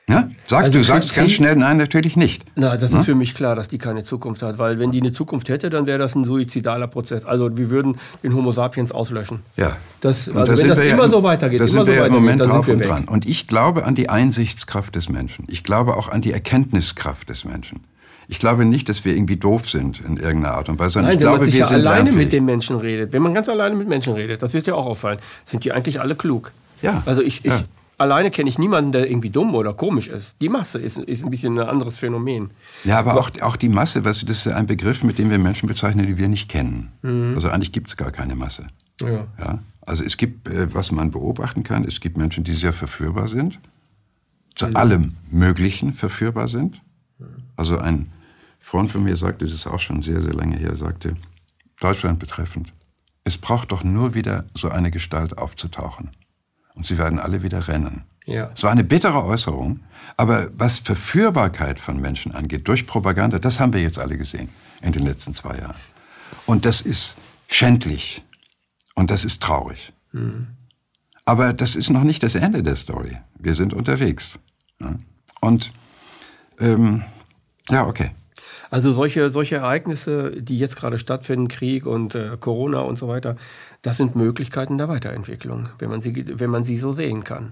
[0.07, 0.29] Ja?
[0.45, 2.45] Sagst also du, sagst ganz schnell, nein, natürlich nicht.
[2.55, 2.99] Na, das ja?
[2.99, 5.71] ist für mich klar, dass die keine Zukunft hat, weil wenn die eine Zukunft hätte,
[5.71, 7.25] dann wäre das ein suizidaler Prozess.
[7.25, 9.39] Also wir würden den Homo sapiens auslöschen.
[9.57, 9.75] Ja.
[10.01, 12.13] Das, also da wenn das immer ja, so weitergeht, da immer sind so wir im
[12.13, 13.05] Moment drauf und dran.
[13.05, 15.45] Und ich glaube an die Einsichtskraft des Menschen.
[15.49, 17.81] Ich glaube auch an die Erkenntniskraft des Menschen.
[18.27, 21.19] Ich glaube nicht, dass wir irgendwie doof sind in irgendeiner Art und Weise, Nein, ich
[21.19, 23.11] glaube, man sich wir ja sind alleine mit den Menschen redet.
[23.11, 25.99] Wenn man ganz alleine mit Menschen redet, das wird dir auch auffallen, sind die eigentlich
[25.99, 26.51] alle klug.
[26.81, 27.01] Ja.
[27.05, 27.63] Also ich, ich, ja
[27.97, 30.41] alleine kenne ich niemanden, der irgendwie dumm oder komisch ist.
[30.41, 32.51] Die Masse ist, ist ein bisschen ein anderes Phänomen.
[32.83, 35.39] Ja, aber auch, auch die Masse, weißt du, das ist ein Begriff, mit dem wir
[35.39, 36.91] Menschen bezeichnen, die wir nicht kennen.
[37.01, 37.33] Mhm.
[37.35, 38.67] Also eigentlich gibt es gar keine Masse.
[39.01, 39.27] Ja.
[39.39, 39.59] ja.
[39.81, 43.59] Also es gibt, äh, was man beobachten kann, es gibt Menschen, die sehr verführbar sind,
[44.55, 44.75] zu mhm.
[44.75, 46.81] allem Möglichen verführbar sind.
[47.55, 48.11] Also ein
[48.59, 51.15] Freund von mir sagte, das ist auch schon sehr, sehr lange her, sagte,
[51.79, 52.73] Deutschland betreffend,
[53.23, 56.09] es braucht doch nur wieder so eine Gestalt aufzutauchen
[56.75, 58.03] und sie werden alle wieder rennen.
[58.25, 58.51] Ja.
[58.53, 59.81] So eine bittere Äußerung.
[60.17, 64.49] Aber was Verführbarkeit von Menschen angeht, durch Propaganda, das haben wir jetzt alle gesehen
[64.81, 65.75] in den letzten zwei Jahren.
[66.45, 67.17] Und das ist
[67.47, 68.23] schändlich.
[68.93, 69.93] Und das ist traurig.
[70.11, 70.47] Mhm.
[71.25, 73.17] Aber das ist noch nicht das Ende der Story.
[73.37, 74.39] Wir sind unterwegs.
[75.41, 75.71] Und
[76.59, 77.03] ähm,
[77.69, 78.11] ja, okay.
[78.69, 83.35] Also solche, solche Ereignisse, die jetzt gerade stattfinden, Krieg und äh, Corona und so weiter,
[83.85, 87.51] das sind Möglichkeiten der Weiterentwicklung, wenn man sie, wenn man sie so sehen kann.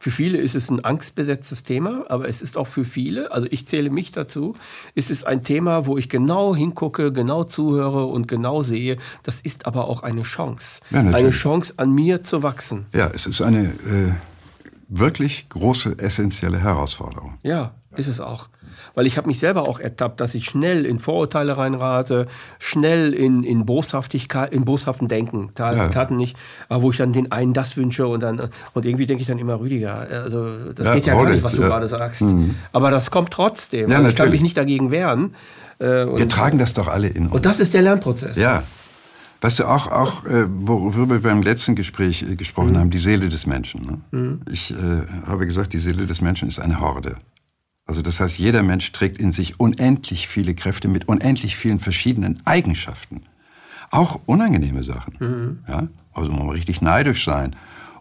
[0.00, 3.66] Für viele ist es ein angstbesetztes Thema, aber es ist auch für viele, also ich
[3.66, 4.54] zähle mich dazu,
[4.94, 8.96] ist es ein Thema, wo ich genau hingucke, genau zuhöre und genau sehe.
[9.24, 10.80] Das ist aber auch eine Chance.
[10.90, 12.86] Ja, eine Chance, an mir zu wachsen.
[12.94, 14.14] Ja, es ist eine äh,
[14.88, 17.34] wirklich große, essentielle Herausforderung.
[17.42, 18.48] Ja, ist es auch.
[18.94, 22.26] Weil ich habe mich selber auch ertappt, dass ich schnell in Vorurteile reinrate,
[22.58, 25.88] schnell in, in Boshaftigkeit, in boshaften Denken, Taten, ja.
[25.88, 26.36] Taten nicht,
[26.68, 29.38] aber wo ich dann den einen das wünsche und dann und irgendwie denke ich dann
[29.38, 31.68] immer, Rüdiger, also das ja, geht ja gar nicht, was du ja.
[31.68, 32.22] gerade sagst.
[32.22, 32.54] Mhm.
[32.72, 33.90] Aber das kommt trotzdem.
[33.90, 35.34] Ja, ich kann mich nicht dagegen wehren.
[35.78, 37.34] Äh, wir tragen das doch alle in uns.
[37.34, 38.36] Und das ist der Lernprozess.
[38.36, 38.62] Ja.
[39.40, 42.78] Weißt du, auch, auch äh, worüber wir beim letzten Gespräch äh, gesprochen mhm.
[42.78, 43.84] haben, die Seele des Menschen.
[43.84, 44.18] Ne?
[44.18, 44.40] Mhm.
[44.50, 44.76] Ich äh,
[45.26, 47.16] habe gesagt, die Seele des Menschen ist eine Horde.
[47.86, 52.40] Also das heißt, jeder Mensch trägt in sich unendlich viele Kräfte mit unendlich vielen verschiedenen
[52.46, 53.22] Eigenschaften.
[53.90, 55.14] Auch unangenehme Sachen.
[55.18, 55.58] Mhm.
[55.68, 55.88] Ja?
[56.14, 57.54] Also man muss richtig neidisch sein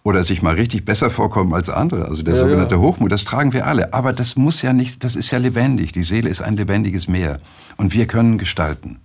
[0.04, 2.06] oder sich mal richtig besser vorkommen als andere.
[2.06, 2.82] Also der ja, sogenannte ja.
[2.82, 3.94] Hochmut, das tragen wir alle.
[3.94, 5.92] Aber das muss ja nicht, das ist ja lebendig.
[5.92, 7.40] Die Seele ist ein lebendiges Meer.
[7.78, 9.00] Und wir können gestalten.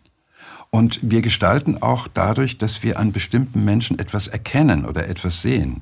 [0.70, 5.80] Und wir gestalten auch dadurch, dass wir an bestimmten Menschen etwas erkennen oder etwas sehen.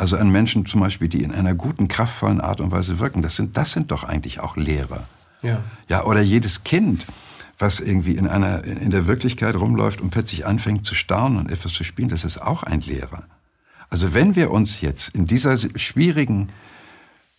[0.00, 3.20] Also an Menschen zum Beispiel, die in einer guten, kraftvollen Art und Weise wirken.
[3.20, 5.04] Das sind, das sind doch eigentlich auch Lehrer.
[5.42, 5.62] Ja.
[5.90, 7.04] Ja, oder jedes Kind,
[7.58, 11.74] was irgendwie in einer, in der Wirklichkeit rumläuft und plötzlich anfängt zu staunen und etwas
[11.74, 13.24] zu spielen, das ist auch ein Lehrer.
[13.90, 16.48] Also wenn wir uns jetzt in dieser schwierigen,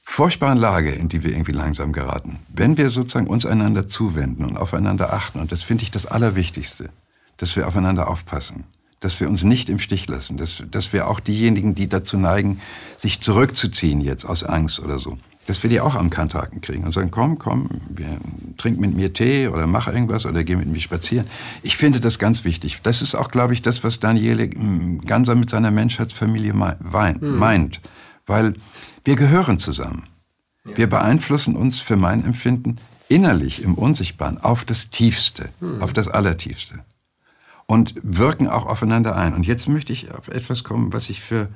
[0.03, 4.57] furchtbaren Lage, in die wir irgendwie langsam geraten, wenn wir sozusagen uns einander zuwenden und
[4.57, 6.91] aufeinander achten, und das finde ich das Allerwichtigste,
[7.37, 8.65] dass wir aufeinander aufpassen,
[9.01, 12.61] dass wir uns nicht im Stich lassen, dass, dass wir auch diejenigen, die dazu neigen,
[12.97, 16.93] sich zurückzuziehen jetzt aus Angst oder so, dass wir die auch am Kanthaken kriegen und
[16.93, 18.19] sagen, komm, komm, wir,
[18.57, 21.25] trink mit mir Tee oder mach irgendwas oder geh mit mir spazieren.
[21.63, 22.79] Ich finde das ganz wichtig.
[22.83, 27.37] Das ist auch, glaube ich, das, was Daniele hm, Ganser mit seiner Menschheitsfamilie hm.
[27.37, 27.81] meint.
[28.27, 28.53] Weil
[29.03, 30.03] wir gehören zusammen.
[30.63, 30.77] Ja.
[30.77, 32.77] Wir beeinflussen uns für mein Empfinden
[33.09, 35.81] innerlich im Unsichtbaren auf das Tiefste, hm.
[35.81, 36.81] auf das Allertiefste.
[37.67, 39.33] Und wirken auch aufeinander ein.
[39.33, 41.49] Und jetzt möchte ich auf etwas kommen, was ich für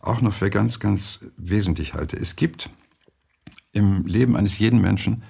[0.00, 2.16] auch noch für ganz, ganz wesentlich halte.
[2.16, 2.70] Es gibt
[3.72, 5.22] im Leben eines jeden Menschen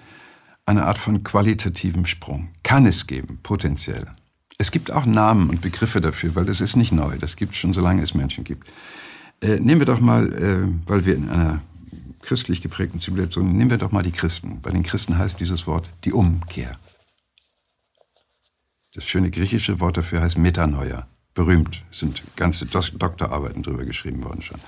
[0.65, 2.49] eine Art von qualitativem Sprung.
[2.63, 4.07] Kann es geben, potenziell.
[4.59, 7.19] Es gibt auch Namen und Begriffe dafür, weil das ist nicht neu.
[7.19, 8.73] Das gibt es schon, solange es Menschen gibt.
[9.41, 11.63] Äh, nehmen wir doch mal, äh, weil wir in einer
[12.21, 14.61] christlich geprägten Zivilisation, nehmen wir doch mal die Christen.
[14.63, 16.79] Bei den Christen heißt dieses Wort die Umkehr.
[18.95, 21.07] Das schöne griechische Wort dafür heißt Metanoia.
[21.35, 24.61] Berühmt, sind ganze Doktorarbeiten drüber geschrieben worden schon.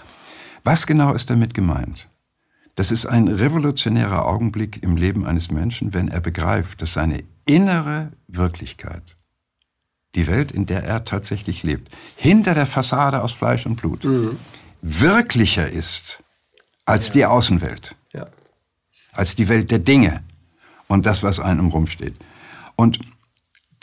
[0.62, 2.08] Was genau ist damit gemeint?
[2.74, 8.12] Das ist ein revolutionärer Augenblick im Leben eines Menschen, wenn er begreift, dass seine innere
[8.26, 9.14] Wirklichkeit,
[10.14, 14.38] die Welt, in der er tatsächlich lebt, hinter der Fassade aus Fleisch und Blut, mhm.
[14.80, 16.24] wirklicher ist
[16.86, 17.12] als ja.
[17.12, 18.26] die Außenwelt, ja.
[19.12, 20.24] als die Welt der Dinge
[20.88, 22.14] und das, was einem rumsteht.
[22.74, 22.98] Und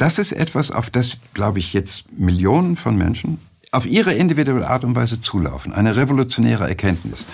[0.01, 3.37] das ist etwas, auf das, glaube ich, jetzt Millionen von Menschen
[3.71, 5.73] auf ihre individuelle Art und Weise zulaufen.
[5.73, 7.27] Eine revolutionäre Erkenntnis.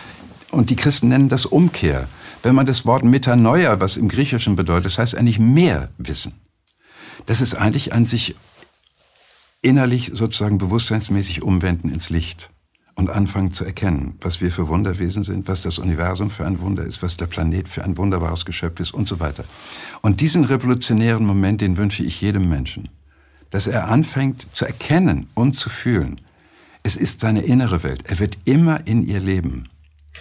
[0.51, 2.09] Und die Christen nennen das Umkehr.
[2.43, 6.33] Wenn man das Wort Metanoia, was im Griechischen bedeutet, das heißt eigentlich mehr Wissen.
[7.25, 8.35] Das ist eigentlich an sich
[9.61, 12.49] innerlich sozusagen bewusstseinsmäßig umwenden ins Licht
[12.97, 16.83] und anfangen zu erkennen, was wir für Wunderwesen sind, was das Universum für ein Wunder
[16.83, 19.45] ist, was der Planet für ein wunderbares Geschöpf ist und so weiter.
[20.01, 22.89] Und diesen revolutionären Moment, den wünsche ich jedem Menschen,
[23.51, 26.19] dass er anfängt zu erkennen und zu fühlen.
[26.81, 28.01] Es ist seine innere Welt.
[28.05, 29.69] Er wird immer in ihr leben.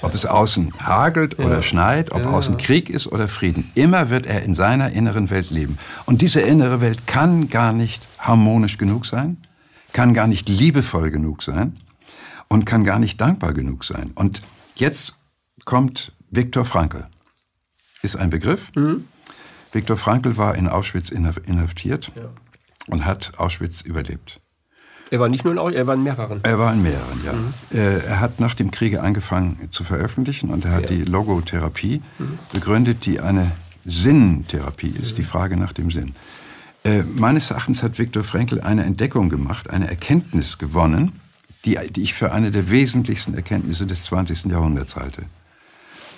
[0.03, 1.62] Ob es außen hagelt oder ja.
[1.62, 2.31] schneit, ob ja.
[2.31, 3.70] außen Krieg ist oder Frieden.
[3.74, 5.79] Immer wird er in seiner inneren Welt leben.
[6.05, 9.39] Und diese innere Welt kann gar nicht harmonisch genug sein,
[9.95, 11.77] kann gar nicht liebevoll genug sein
[12.49, 14.13] und kann gar nicht dankbar genug sein.
[14.15, 14.43] Und
[14.77, 15.17] jetzt
[15.65, 17.05] kommt Viktor Frankl.
[18.03, 18.71] Ist ein Begriff.
[18.75, 19.07] Mhm.
[19.73, 22.29] Viktor Frankl war in Auschwitz inhaftiert ja.
[22.89, 24.41] und hat Auschwitz überlebt.
[25.11, 26.41] Er war nicht nur in Auschwitz, er war in mehreren.
[26.43, 27.33] Er war in mehreren, ja.
[27.33, 27.55] Mhm.
[27.73, 30.97] Äh, er hat nach dem Kriege angefangen zu veröffentlichen und er hat ja.
[30.97, 32.39] die Logotherapie mhm.
[32.53, 33.53] begründet, die eine
[33.85, 36.15] Sinntherapie ist, die Frage nach dem Sinn.
[36.83, 41.13] Äh, meines Erachtens hat Viktor Frankl eine Entdeckung gemacht, eine Erkenntnis gewonnen,
[41.67, 44.47] die, die ich für eine der wesentlichsten Erkenntnisse des 20.
[44.47, 45.27] Jahrhunderts halte.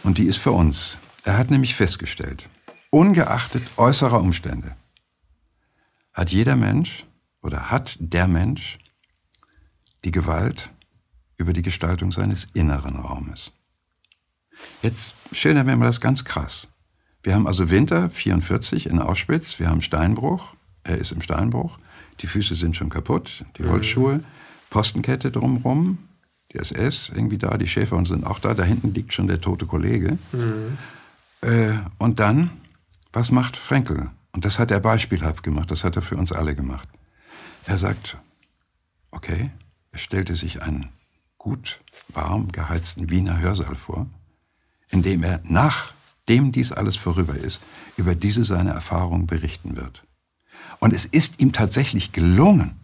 [0.05, 0.99] Und die ist für uns.
[1.25, 2.49] Er hat nämlich festgestellt,
[2.91, 4.77] ungeachtet äußerer Umstände,
[6.13, 7.07] hat jeder Mensch
[7.43, 8.79] oder hat der Mensch
[10.05, 10.71] die Gewalt
[11.37, 13.53] über die Gestaltung seines inneren Raumes.
[14.83, 16.69] Jetzt schildern wir mal das ganz krass.
[17.23, 21.79] Wir haben also Winter 44 in Auschwitz, wir haben Steinbruch, er ist im Steinbruch,
[22.21, 23.71] die Füße sind schon kaputt, die mhm.
[23.71, 24.25] Holzschuhe,
[24.71, 25.99] Postenkette drumherum,
[26.53, 29.67] die SS irgendwie da, die Schäfer sind auch da, da hinten liegt schon der tote
[29.67, 30.19] Kollege.
[30.33, 30.79] Mhm.
[31.43, 32.51] Äh, und dann,
[33.13, 34.11] was macht Frenkel?
[34.33, 36.89] Und das hat er beispielhaft gemacht, das hat er für uns alle gemacht.
[37.65, 38.19] Er sagt,
[39.11, 39.51] okay,
[39.93, 40.89] er stellte sich einen
[41.39, 44.07] gut warm geheizten Wiener Hörsaal vor,
[44.91, 47.63] in dem er, nachdem dies alles vorüber ist,
[47.97, 50.05] über diese seine Erfahrung berichten wird.
[50.81, 52.79] Und es ist ihm tatsächlich gelungen.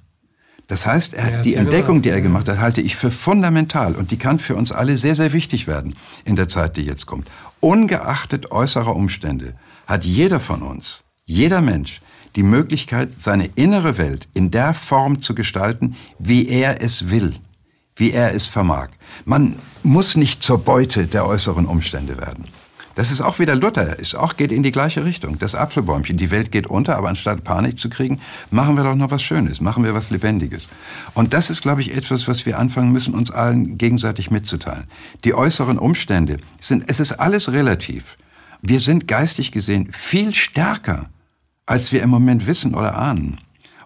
[0.66, 4.16] Das heißt, er, die Entdeckung, die er gemacht hat, halte ich für fundamental und die
[4.16, 5.94] kann für uns alle sehr, sehr wichtig werden
[6.24, 7.28] in der Zeit, die jetzt kommt.
[7.60, 9.54] Ungeachtet äußerer Umstände
[9.86, 12.00] hat jeder von uns, jeder Mensch,
[12.36, 17.34] die Möglichkeit, seine innere Welt in der Form zu gestalten, wie er es will,
[17.96, 18.88] wie er es vermag.
[19.24, 22.46] Man muss nicht zur Beute der äußeren Umstände werden.
[22.94, 25.38] Das ist auch wieder Luther, ist auch, geht in die gleiche Richtung.
[25.38, 28.20] Das Apfelbäumchen, die Welt geht unter, aber anstatt Panik zu kriegen,
[28.50, 30.70] machen wir doch noch was Schönes, machen wir was Lebendiges.
[31.12, 34.84] Und das ist, glaube ich, etwas, was wir anfangen müssen, uns allen gegenseitig mitzuteilen.
[35.24, 38.16] Die äußeren Umstände sind, es ist alles relativ.
[38.62, 41.10] Wir sind geistig gesehen viel stärker,
[41.66, 43.38] als wir im Moment wissen oder ahnen.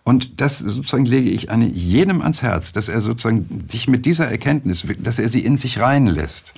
[0.04, 4.28] Und das sozusagen lege ich an jedem ans Herz, dass er sozusagen sich mit dieser
[4.28, 6.54] Erkenntnis, dass er sie in sich reinlässt.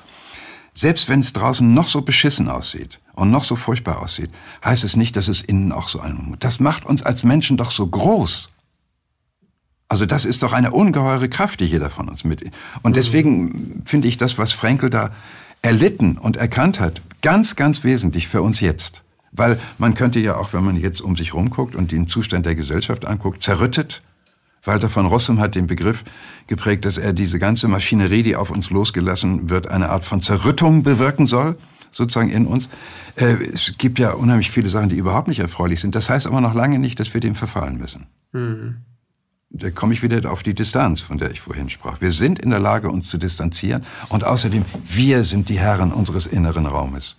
[0.80, 4.30] Selbst wenn es draußen noch so beschissen aussieht und noch so furchtbar aussieht,
[4.64, 6.34] heißt es nicht, dass es innen auch so ein.
[6.40, 8.48] Das macht uns als Menschen doch so groß.
[9.88, 12.50] Also das ist doch eine ungeheure Kraft, die jeder von uns mit.
[12.80, 15.10] Und deswegen finde ich das, was Frenkel da
[15.60, 19.02] erlitten und erkannt hat, ganz, ganz wesentlich für uns jetzt.
[19.32, 22.54] Weil man könnte ja auch, wenn man jetzt um sich rumguckt und den Zustand der
[22.54, 24.00] Gesellschaft anguckt, zerrüttet.
[24.62, 26.04] Walter von Rossum hat den Begriff
[26.46, 30.82] geprägt, dass er diese ganze Maschinerie, die auf uns losgelassen wird, eine Art von Zerrüttung
[30.82, 31.56] bewirken soll,
[31.90, 32.68] sozusagen in uns.
[33.16, 35.94] Äh, es gibt ja unheimlich viele Sachen, die überhaupt nicht erfreulich sind.
[35.94, 38.06] Das heißt aber noch lange nicht, dass wir dem verfallen müssen.
[38.32, 38.76] Mhm.
[39.52, 42.00] Da komme ich wieder auf die Distanz, von der ich vorhin sprach.
[42.00, 46.26] Wir sind in der Lage, uns zu distanzieren und außerdem, wir sind die Herren unseres
[46.26, 47.16] inneren Raumes.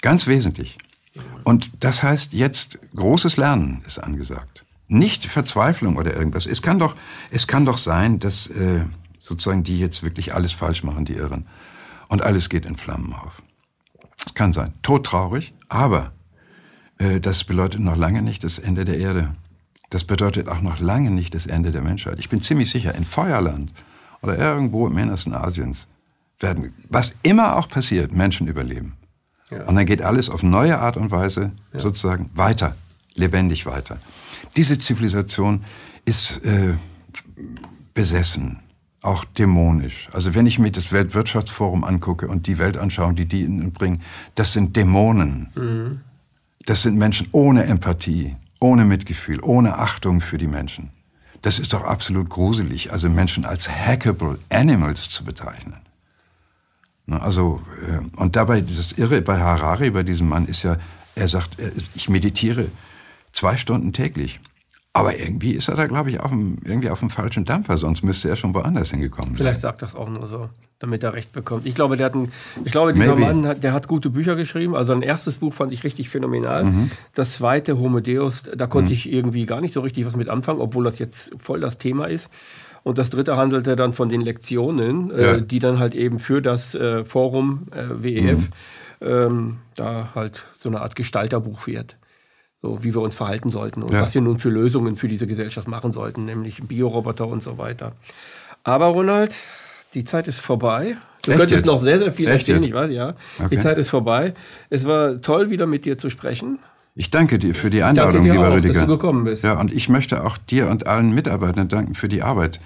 [0.00, 0.78] Ganz wesentlich.
[1.44, 4.64] Und das heißt, jetzt großes Lernen ist angesagt.
[4.92, 6.46] Nicht Verzweiflung oder irgendwas.
[6.46, 6.94] Es kann doch,
[7.30, 8.84] es kann doch sein, dass äh,
[9.18, 11.46] sozusagen die jetzt wirklich alles falsch machen, die Irren.
[12.08, 13.42] Und alles geht in Flammen auf.
[14.26, 14.74] Es kann sein.
[14.82, 16.12] Todtraurig, aber
[16.98, 19.34] äh, das bedeutet noch lange nicht das Ende der Erde.
[19.88, 22.18] Das bedeutet auch noch lange nicht das Ende der Menschheit.
[22.18, 23.72] Ich bin ziemlich sicher, in Feuerland
[24.20, 25.88] oder irgendwo im Innersten Asiens
[26.38, 28.94] werden, was immer auch passiert, Menschen überleben.
[29.50, 29.64] Ja.
[29.64, 31.80] Und dann geht alles auf neue Art und Weise ja.
[31.80, 32.76] sozusagen weiter,
[33.14, 33.98] lebendig weiter.
[34.56, 35.64] Diese Zivilisation
[36.04, 36.74] ist äh,
[37.94, 38.60] besessen,
[39.02, 40.08] auch dämonisch.
[40.12, 44.02] Also wenn ich mir das Weltwirtschaftsforum angucke und die Weltanschauung, die die bringen,
[44.34, 45.48] das sind Dämonen.
[45.54, 46.00] Mhm.
[46.66, 50.90] Das sind Menschen ohne Empathie, ohne Mitgefühl, ohne Achtung für die Menschen.
[51.42, 55.78] Das ist doch absolut gruselig, also Menschen als hackable animals zu bezeichnen.
[57.06, 60.76] Ne, also, äh, und dabei, das Irre bei Harari, bei diesem Mann, ist ja,
[61.16, 62.68] er sagt, äh, ich meditiere
[63.32, 64.40] zwei Stunden täglich.
[64.94, 68.02] Aber irgendwie ist er da, glaube ich, auf dem, irgendwie auf dem falschen Dampfer, sonst
[68.02, 69.36] müsste er schon woanders hingekommen sein.
[69.36, 71.64] Vielleicht sagt das auch nur so, damit er Recht bekommt.
[71.64, 72.30] Ich glaube, der hat ein,
[72.62, 73.20] ich glaube dieser Maybe.
[73.20, 74.76] Mann, hat, der hat gute Bücher geschrieben.
[74.76, 76.64] Also ein erstes Buch fand ich richtig phänomenal.
[76.64, 76.90] Mhm.
[77.14, 78.94] Das zweite, Homo Deus, da konnte mhm.
[78.94, 82.04] ich irgendwie gar nicht so richtig was mit anfangen, obwohl das jetzt voll das Thema
[82.04, 82.30] ist.
[82.82, 85.32] Und das dritte handelte dann von den Lektionen, äh, ja.
[85.36, 88.50] äh, die dann halt eben für das äh, Forum äh, WEF
[89.00, 89.06] mhm.
[89.06, 91.96] ähm, da halt so eine Art Gestalterbuch wird.
[92.62, 94.02] So wie wir uns verhalten sollten und ja.
[94.02, 97.92] was wir nun für Lösungen für diese Gesellschaft machen sollten, nämlich Bioroboter und so weiter.
[98.62, 99.36] Aber Ronald,
[99.94, 100.96] die Zeit ist vorbei.
[101.22, 101.66] Du Echt könntest jetzt?
[101.66, 102.68] noch sehr, sehr viel Echt erzählen, jetzt?
[102.68, 103.14] ich weiß, ja.
[103.38, 103.48] Okay.
[103.50, 104.34] Die Zeit ist vorbei.
[104.70, 106.58] Es war toll, wieder mit dir zu sprechen.
[106.94, 108.74] Ich danke dir für die Einladung, lieber auch, Rüdiger.
[108.74, 109.44] Dass du gekommen bist.
[109.44, 112.60] Ja, und ich möchte auch dir und allen Mitarbeitern danken für die Arbeit,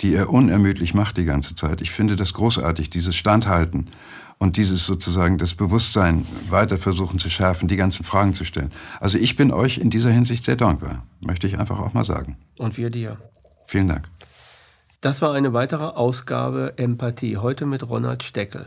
[0.00, 1.80] die er unermüdlich macht die ganze Zeit.
[1.80, 3.88] Ich finde das großartig, dieses Standhalten
[4.42, 8.72] und dieses sozusagen das Bewusstsein weiter versuchen zu schärfen, die ganzen Fragen zu stellen.
[8.98, 12.36] Also ich bin euch in dieser Hinsicht sehr dankbar, möchte ich einfach auch mal sagen.
[12.58, 13.18] Und wir dir.
[13.68, 14.08] Vielen Dank.
[15.00, 18.66] Das war eine weitere Ausgabe Empathie, heute mit Ronald Steckel.